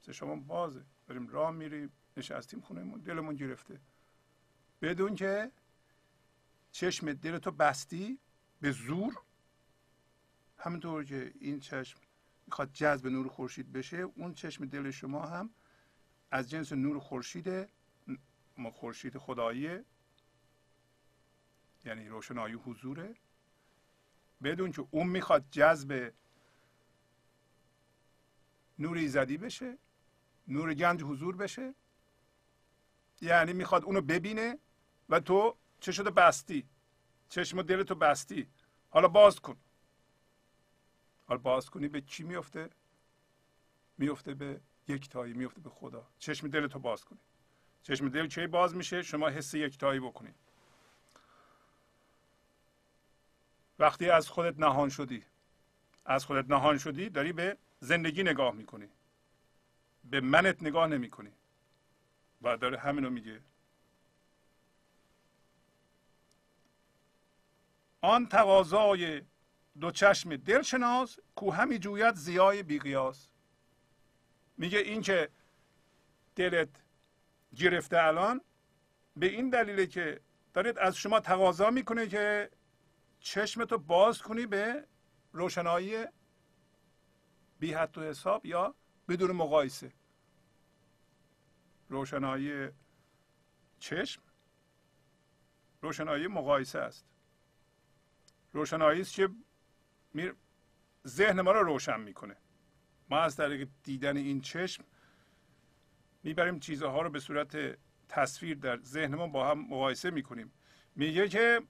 [0.03, 0.85] چشامون بازه.
[1.07, 3.81] داریم راه میریم نشستیم خونهمون دلمون گرفته.
[4.83, 5.51] بدون که
[6.73, 8.19] چشم دلتو بستی
[8.61, 9.15] به زور
[10.59, 11.99] همینطور که این چشم
[12.51, 15.51] می‌خواد جذب نور خورشید بشه اون چشم دل شما هم
[16.31, 17.69] از جنس نور خورشید
[18.59, 19.85] ما خورشید خداییه
[21.85, 23.15] یعنی روشنایی حضوره.
[24.43, 26.13] بدون که اون می‌خواد جذب
[28.79, 29.79] نور ایزدی بشه
[30.49, 31.75] نور گنج حضور بشه.
[33.21, 34.59] یعنی می‌خواد اونو ببینه
[35.09, 36.69] و تو چه شده بستی.
[37.29, 38.49] چشم دلتو بستی.
[38.91, 39.57] حالا باز کن.
[41.31, 42.71] حالا باز کنی به چی میفته؟
[43.99, 46.07] میفته به یکتایی میفته به خدا.
[46.19, 47.19] چشم دلتو باز کنی.
[47.83, 50.35] چشم دل چه باز میشه؟ شما حس یکتایی بکنی.
[53.79, 55.25] وقتی از خودت نهان شدی
[56.05, 58.89] از خودت نهان شدی داری به زندگی نگاه می‌کنی.
[60.05, 61.33] به منت نگاه نمی‌کنی.
[62.43, 63.41] و داره همینو میگه.
[68.01, 69.23] آن تقاضای
[69.81, 73.29] دو چشم دلشناس کو همی جوید زیای بیقیاس.
[74.57, 75.29] میگه این که
[76.37, 76.69] دلت
[77.57, 78.41] گرفته الان
[79.17, 80.21] به این دلیله که
[80.53, 82.51] دارید از شما تقاضا می‌کنه که
[83.21, 84.87] چشمتو باز کنی به
[85.33, 86.05] روشنایی
[87.61, 88.75] بی حد و حساب یا
[89.09, 89.93] بدون مقایسه.
[91.89, 92.69] روشنایی
[93.79, 94.23] چشم
[95.83, 97.07] روشنایی مقایسه است.
[98.53, 99.29] روشنایی است که
[101.07, 102.37] ذهن ما رو روشن می‌کنه.
[103.11, 104.85] ما از طریق دیدن این چشم
[106.23, 110.53] می‌بریم چیزها رو به صورت تصویر در ذهن ما با هم مقایسه می‌کنیم.
[110.97, 111.63] میگه که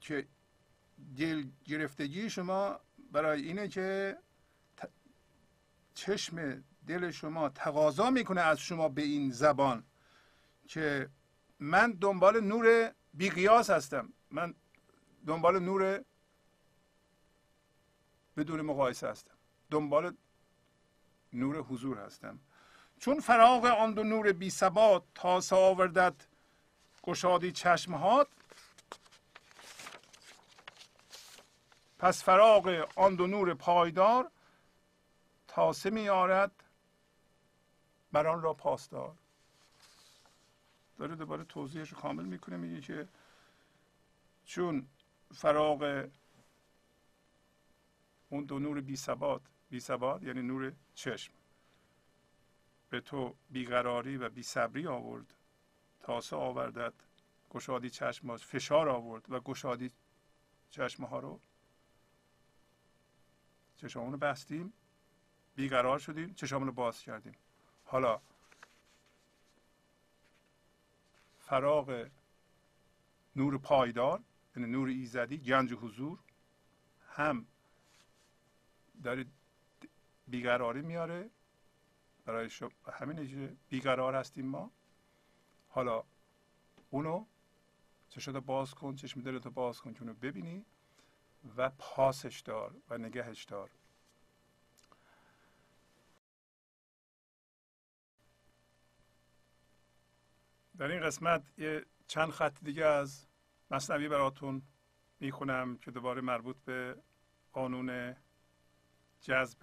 [0.00, 0.28] که
[1.16, 2.80] دل گرفتگی شما
[3.12, 4.18] برای اینه که
[5.94, 9.84] چشم دل شما تقاضا می‌کنه از شما به این زبان
[10.66, 11.10] که
[11.58, 14.12] من دنبال نور بیقیاس هستم.
[14.30, 14.54] من
[15.26, 16.04] دنبال نور
[18.36, 19.34] بدون مقایسه هستم.
[19.70, 20.16] دنبال
[21.32, 22.40] نور حضور هستم.
[22.98, 26.14] چون فراغ آن دو نور بی ثبات تا آوردد
[27.02, 28.28] گشادی چشمهات
[31.98, 34.30] پس فراغ آن دو نور پایدار
[35.48, 36.50] تاسه میارد
[38.12, 39.14] بر آن را پاسدار.
[40.98, 43.08] داره دوباره توضیحش رو کامل می‌کنه میگه که
[44.44, 44.86] چون
[45.34, 46.08] فراغ
[48.28, 51.32] اون دو نور بی ثبات بی ثبات یعنی نور چشم
[52.90, 55.34] به تو بیقراری و بی صبری آورد.
[56.00, 56.94] تاسه آوردد
[57.50, 59.90] گشادی چشم فشار آورد و گشادی
[60.70, 61.40] چشم ها رو
[63.76, 64.72] چشمون رو بستیم
[65.56, 67.34] بیقرار شدیم چشمون رو باز کردیم.
[67.84, 68.20] حالا
[71.46, 72.08] فراغ
[73.36, 74.22] نور پایدار
[74.56, 76.18] یعنی نور ایزدی گنج حضور
[77.08, 77.46] هم
[79.04, 79.26] داره
[80.28, 81.30] بیقراری میاره.
[82.24, 84.70] برای شما همین بیقرار هستیم ما.
[85.68, 86.04] حالا
[86.90, 87.24] اونو
[88.08, 90.64] چشم باز کن چشم دلتو باز کن که اونو ببینی
[91.56, 93.70] و پاسش دار و نگهش دار.
[100.78, 103.26] در این قسمت یه چند خط دیگه از
[103.70, 104.62] مصنوی براتون
[105.20, 106.96] می‌خونم که دوباره مربوط به
[107.52, 108.16] قانون
[109.20, 109.58] جذب.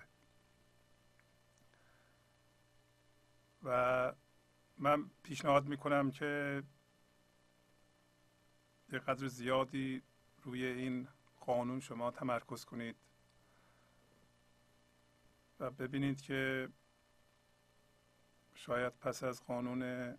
[3.63, 4.13] و
[4.77, 6.63] من پیشنهاد می‌کنم که
[8.91, 10.01] یه قدر زیادی
[10.43, 11.07] روی این
[11.39, 12.95] قانون شما تمرکز کنید
[15.59, 16.69] و ببینید که
[18.53, 20.13] شاید پس از قانون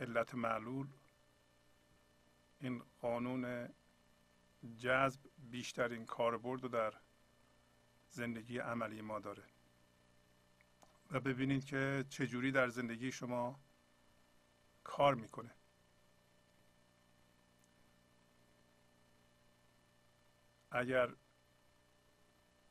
[0.00, 0.88] علت معلول.
[2.60, 3.68] این قانون
[4.78, 5.20] جذب
[5.50, 6.94] بیشترین کاربرد رو در
[8.10, 9.44] زندگی عملی ما داره.
[11.10, 13.60] و ببینید که چجوری در زندگی شما
[14.84, 15.50] کار می‌کنه.
[20.70, 21.14] اگر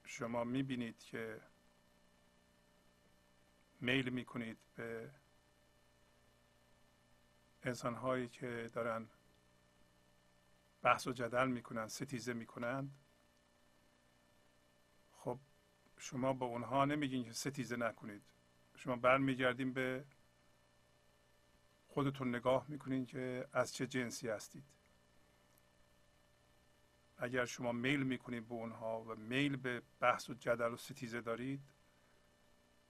[0.04, 1.42] شما می‌بینید که
[3.82, 5.12] میل می‌کنید به
[7.66, 9.08] انسان هایی که دارن
[10.82, 12.92] بحث و جدل می‌کنن ستیزه می‌کنند
[15.12, 15.40] خب
[15.98, 18.22] شما با اونها نمیگین که ستیزه نکنید.
[18.76, 20.06] شما برمیگردیم به
[21.88, 24.66] خودتون نگاه می‌کنین که از چه جنسی هستید.
[27.18, 31.62] اگر شما میل می‌کنید به اونها و میل به بحث و جدل و ستیزه دارید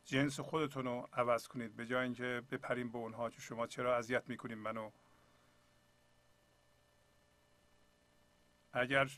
[0.05, 4.29] جنس خودتون رو عوض کنید به جای اینکه بپریم به اونها که شما چرا اذیت
[4.29, 4.91] می‌کنید منو.
[8.73, 9.09] اگر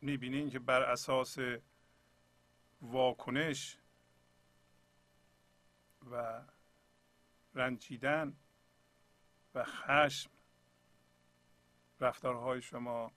[0.00, 1.38] می‌بینین که بر اساس
[2.82, 3.78] واکنش
[6.10, 6.42] و
[7.54, 8.36] رنجیدن
[9.54, 10.30] و خشم
[12.00, 13.12] رفتارهای شما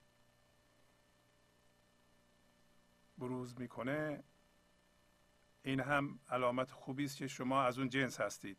[3.18, 4.24] بروز می‌کنه
[5.64, 8.58] این هم علامت خوبی است که شما از اون جنس هستید.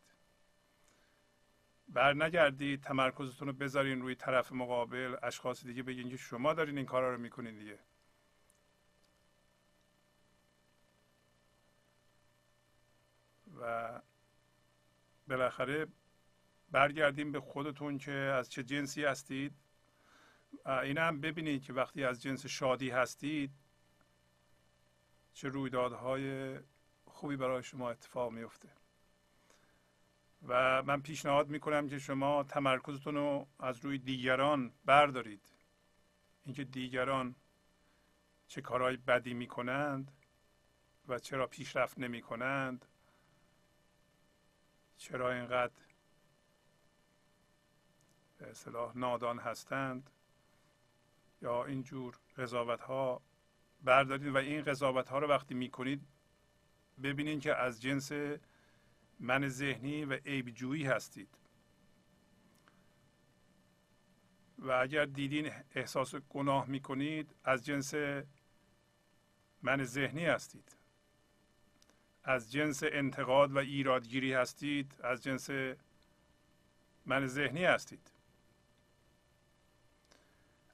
[1.87, 6.85] بر نگردید تمرکزتون رو بذارین روی طرف مقابل اشخاص دیگه بگین که شما دارین این
[6.85, 7.79] کارا رو می‌کنین دیگه.
[13.59, 14.01] و
[15.27, 15.87] بالاخره
[16.71, 19.53] برگردیم به خودتون که از چه جنسی هستید.
[20.65, 23.51] این هم ببینید که وقتی از جنس شادی هستید
[25.33, 26.59] چه رویدادهای
[27.15, 28.69] خوبی برای شما اتفاق میفته.
[30.47, 35.53] و من پیشنهاد می‌کنم که شما تمرکزتون رو از روی دیگران بردارید.
[36.45, 37.35] اینکه دیگران
[38.47, 40.11] چه کارهای بدی می‌کنند
[41.07, 42.85] و چرا پیشرفت نمی کنند
[44.97, 45.73] چرا اینقدر
[48.37, 50.09] به اصطلاح نادان هستند
[51.41, 53.21] یا اینجور قضاوت ها
[53.83, 54.35] بردارید.
[54.35, 56.07] و این قضاوت ها رو وقتی می‌کنید
[57.03, 58.11] ببینید که از جنس
[59.19, 61.29] من ذهنی و عیبجویی هستید.
[64.59, 67.93] و اگر دیدین احساس گناه می‌کنید از جنس
[69.61, 70.75] من ذهنی هستید.
[72.23, 75.49] از جنس انتقاد و ایرادگیری هستید از جنس
[77.05, 78.11] من ذهنی هستید.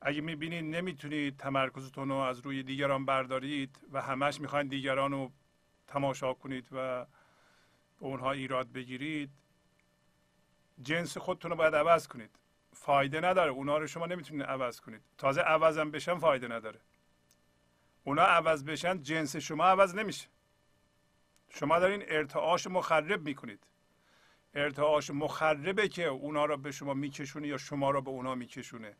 [0.01, 5.31] اگه می‌بینید نمی‌تونید تمرکزتون رو از روی دیگران بردارید و همش می‌خواین دیگران رو
[5.91, 7.05] تماشا کنید و
[7.99, 9.29] به اونها ایراد بگیرید
[10.81, 12.39] جنس خودتون رو باید عوض کنید.
[12.73, 13.51] فایده نداره.
[13.51, 15.01] اونا رو شما نمی‌تونید عوض کنید.
[15.17, 16.79] تازه عوضم بشن فایده نداره.
[18.03, 20.27] اونا عوض بشن جنس شما عوض نمیشه.
[21.49, 23.63] شما دارین ارتعاش مخرب می‌کنید.
[24.53, 28.95] ارتعاش مخربه که اونا رو به شما میکشونه یا شما رو به اونا میکشونه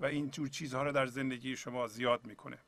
[0.00, 2.58] و این جور چیزها رو در زندگی شما زیاد می‌کنه.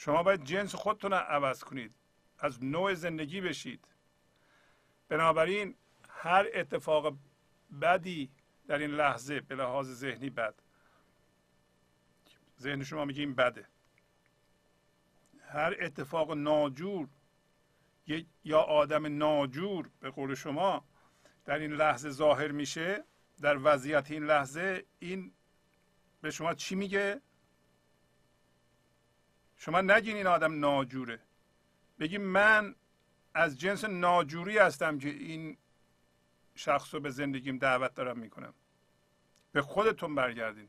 [0.00, 1.94] شما باید جنس خودتون رو عوض کنید.
[2.38, 3.88] از نوع زندگی بشید.
[5.08, 5.74] بنابراین
[6.08, 7.16] هر اتفاق
[7.82, 8.30] بدی
[8.66, 10.54] در این لحظه به لحاظ ذهنی بد.
[12.60, 13.68] ذهن شما میگه این بده.
[15.48, 17.08] هر اتفاق ناجور
[18.44, 20.84] یا آدم ناجور به قول شما
[21.44, 23.04] در این لحظه ظاهر میشه
[23.40, 25.32] در وضعیت این لحظه این
[26.20, 27.20] به شما چی میگه؟
[29.58, 31.20] شما نگین این آدم ناجوره.
[31.98, 32.74] بگی من
[33.34, 35.56] از جنس ناجوری هستم که این
[36.54, 38.54] شخص رو به زندگیم دعوت دارم می‌کنم.
[39.52, 40.68] به خودتون برگردین.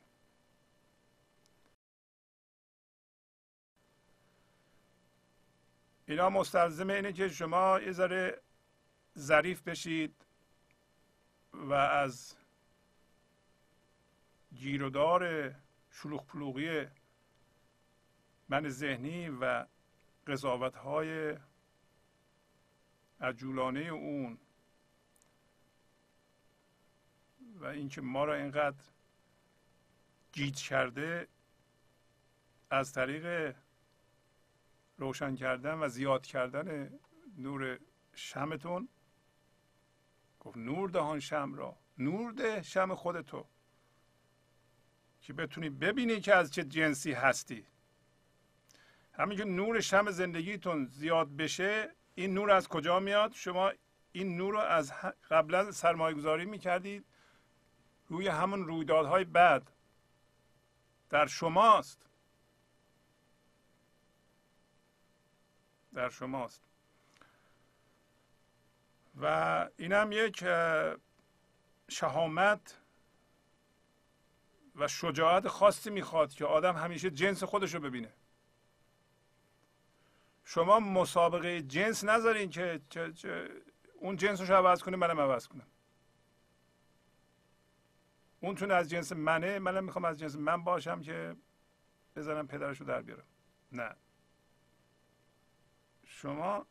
[6.05, 8.41] اینا مستلزم اینه که شما یه ذره
[9.17, 10.25] ظریف بشید
[11.53, 12.35] و از
[14.55, 15.55] گیرودار
[15.91, 16.87] شلوغ پلوغی
[18.49, 19.65] من ذهنی و
[20.27, 21.37] قضاوت های
[23.21, 24.37] عجولانه اون
[27.55, 28.83] و اینکه ما را اینقدر
[30.31, 31.27] گیج کرده
[32.69, 33.55] از طریق
[34.97, 36.99] روشن کردن و زیاد کردن
[37.37, 37.79] نور
[38.13, 38.89] شمتون
[40.39, 43.45] گفت نور دهان شم را نور ده شم خودتو
[45.21, 47.65] که بتونی ببینی که از چه جنسی هستی.
[49.19, 53.71] همین که نور شم زندگیتون زیاد بشه این نور از کجا میاد؟ شما
[54.11, 54.93] این نور رو از
[55.29, 57.05] قبلا سرمایه گذاری می‌کردید.
[58.07, 59.71] روی همون رویدادهای بد
[61.09, 62.09] در شماست.
[65.93, 66.63] در شماست.
[69.21, 70.45] و اینم یک
[71.89, 72.77] شهامت
[74.75, 78.13] و شجاعت خاصی می‌خواد که آدم همیشه جنس خودش رو ببینه.
[80.49, 82.81] شما مسابقه جنس نذارین که
[83.93, 85.67] اون جنسش رو عوض کنه منم عوض کنم.
[88.39, 91.35] اون تون از جنس منه منم می‌خوام از جنس من باشم که
[92.15, 93.23] بزنم پدرش رو در بیارم.
[93.71, 93.95] نه.
[96.05, 96.65] شما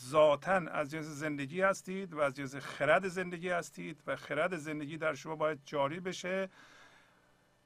[0.00, 5.14] ذاتا از جنس زندگی هستید و از جنس خرد زندگی هستید و خرد زندگی در
[5.14, 6.50] شما باید جاری بشه.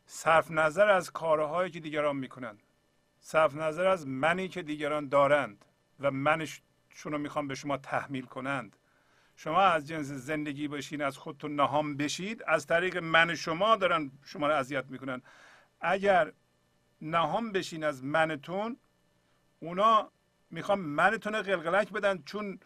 [0.06, 2.62] صرف نظر از کارهایی که دیگران می‌کنند
[3.30, 5.64] صرف نظر از منی که دیگران دارند
[6.00, 8.76] و منشون رو می‌خوام به شما تحمیل کنند.
[9.36, 12.42] شما از جنس زندگی باشین از خودتون نهام بشید.
[12.46, 15.22] از طریق من شما دارن شما رو اذیت می‌کنن.
[15.80, 16.32] اگر
[17.00, 18.76] نهام بشین از منتون
[19.60, 20.10] اونا
[20.50, 22.22] می‌خوام منتون رو قلقلک بدن.
[22.22, 22.60] چون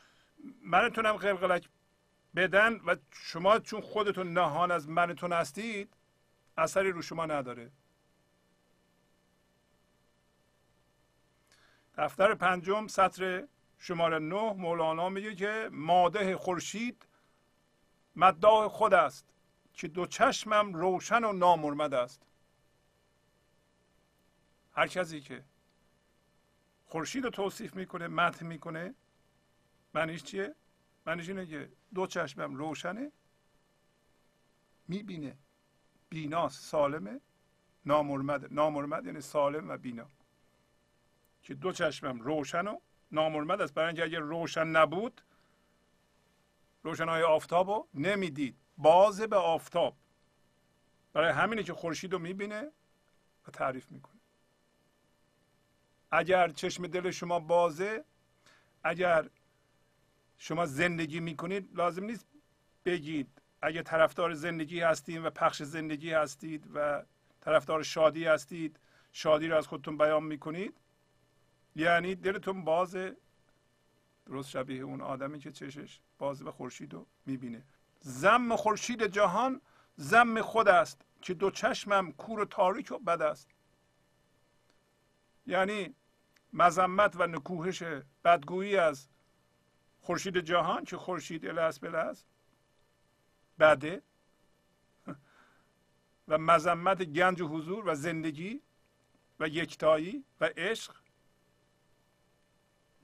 [0.65, 1.69] منتون هم قلقلک
[2.37, 5.97] بدن و شما چون خودتون نهان از منتون هستید
[6.57, 7.71] اثری رو شما نداره.
[11.95, 13.49] دفتر پنجم سطر
[13.79, 17.07] شماره نه مولانا میگه که ماده خورشید
[18.17, 19.27] مداح خود است
[19.75, 22.23] که دو چشمم روشن و نامرمد است.
[24.73, 25.45] هر کسی که
[26.87, 28.95] خورشید رو توصیف می‌کنه متن می‌کنه
[29.95, 30.55] معنیش چیه؟
[31.07, 33.13] معنیش اینه که دو چشمم روشنه
[34.89, 35.37] می‌بینه
[36.09, 37.21] بیناست سالمه
[37.87, 40.11] نامرمد نامرمد یعنی سالم و بینا.
[41.43, 42.79] که دو چشمم روشن و
[43.11, 43.75] نامرمد است.
[43.75, 45.23] برای اینکه اگر روشن نبود
[46.83, 48.57] روشنهای آفتاب رو نمی‌دید.
[48.79, 49.97] بازه به آفتاب.
[51.13, 52.71] برای همینه که خورشید رو می‌بینه
[53.49, 54.21] و تعریف می‌کنه.
[56.11, 58.05] اگر چشم دل شما بازه
[58.85, 59.29] اگر
[60.39, 62.27] شما زندگی می‌کنید لازم نیست
[62.85, 67.03] بگید اگه طرفدار زندگی هستید و پخش زندگی هستید و
[67.41, 68.81] طرفدار شادی هستید
[69.13, 70.75] شادی رو از خودتون بیان می‌کنید.
[71.77, 73.17] یعنی دلتون بازه
[74.27, 77.63] درست شبیه اون آدمی که چشش باز به خورشید رو می‌بینه.
[78.01, 79.61] زم خورشید جهان
[79.97, 83.49] زم خود است که دو چشمم کور و تاریک و بد است.
[85.47, 85.95] یعنی
[86.53, 87.83] مذمت و نکوهش
[88.25, 89.09] بدگویی از
[90.01, 92.27] خورشید جهان که خورشید الهست بلست
[93.59, 94.03] بده
[96.29, 98.63] و مذمت گنج و حضور و زندگی
[99.41, 101.02] و یکتایی و عشق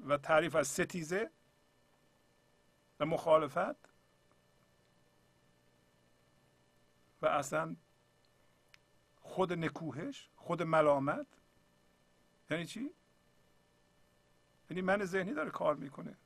[0.06, 1.30] و تعریف از ستیزه
[3.00, 3.88] و مخالفت
[7.22, 7.76] و اصلا
[9.20, 11.26] خود نکوهش خود ملامت.
[12.50, 12.90] یعنی چی؟
[14.70, 16.16] یعنی من ذهنی داره کار می‌کنه.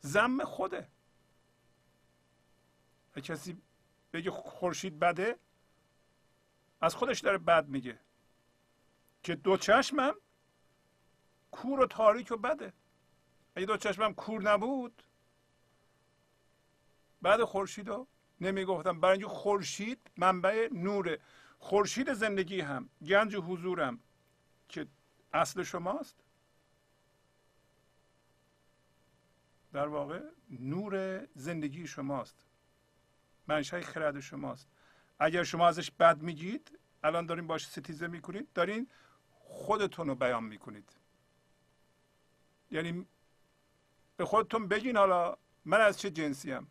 [0.00, 0.88] زم خوده.
[3.16, 3.62] و کسی
[4.12, 5.38] بگه خورشید بده
[6.80, 7.98] از خودش داره بد میگه.
[9.22, 10.14] که دو چشمم
[11.52, 12.72] کور و تاریک و بده.
[13.54, 15.02] اگه دو چشمم کور نبود.
[17.22, 18.06] بعد خورشید رو
[18.40, 19.00] نمی‌گفتم.
[19.00, 21.20] برای اینکه خورشید منبع نوره.
[21.58, 24.00] خورشید زندگی هم گنج حضورم
[24.68, 24.86] که
[25.32, 26.16] اصل شماست.
[29.72, 30.20] در واقع
[30.50, 32.46] نور زندگی شماست.
[33.46, 34.68] منشأ خرد شماست.
[35.18, 38.88] اگر شما ازش بد میگید الان دارین باش ستیزه می‌کنید دارین
[39.40, 41.01] خودتون رو بیان می‌کنید.
[42.72, 43.06] یعنی
[44.16, 46.66] به خودتون بگین حالا من از چه جنسی هم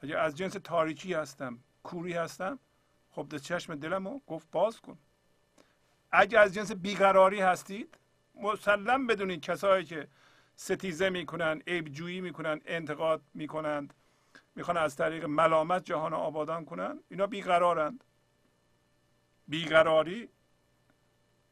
[0.00, 2.58] اگر از جنس تاریکی هستم کوری هستم
[3.10, 4.98] خب ده چشم دلم رو گفت باز کن.
[6.10, 7.98] اگر از جنس بیقراری هستید
[8.34, 10.08] مسلم بدونید کسایی که
[10.56, 13.94] ستیزه می‌کنن عیب جویی می‌کنن انتقاد می‌کنند
[14.54, 18.04] می‌خوان از طریق ملامت جهان آبادان کنن اینا بیقرارند.
[19.48, 20.28] بیقراری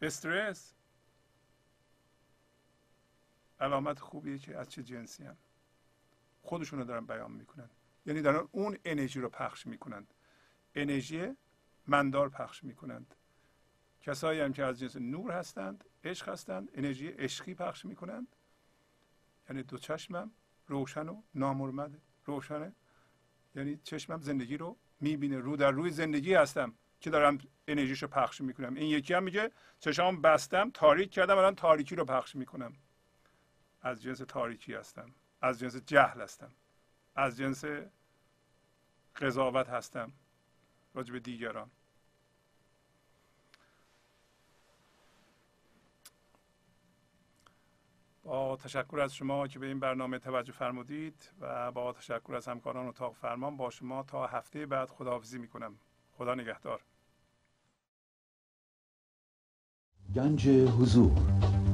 [0.02, 0.74] استرس.
[3.60, 5.36] علامت خوبیه که از چه جنسی هم
[6.42, 7.70] خودشون رو دارن بیان می‌کنن.
[8.06, 10.14] یعنی دارن اون انرژی رو پخش می‌کنند.
[10.74, 11.36] انرژی
[11.86, 13.14] مندار پخش می‌کنند.
[14.02, 18.36] کسایی هم که از جنس نور هستند عشق هستند انرژی عشقی پخش می‌کنند.
[19.48, 20.30] یعنی دو چشمم
[20.66, 22.72] روشن و نامرمده روشنه
[23.54, 25.38] یعنی چشمم زندگی رو می‌بینه.
[25.38, 28.74] رو در روی زندگی هستم که دارم انرژیشو پخش می‌کنم.
[28.74, 29.50] این یکی هم میگه
[29.80, 32.76] چشمم بستم تاریک کردم الان تاریکی رو پخش می‌کنم.
[33.84, 36.50] از جنس تاریکی هستم از جنس جهل هستم
[37.16, 37.64] از جنس
[39.16, 40.12] قضاوت هستم
[40.94, 41.70] راجع به دیگران.
[48.22, 52.86] با تشکر از شما که به این برنامه توجه فرمودید و با تشکر از همکاران
[52.86, 55.78] اتاق فرمان با شما تا هفته بعد خداحافظی می‌کنم.
[56.12, 56.80] خدا نگهدار.
[60.14, 61.53] گنج حضور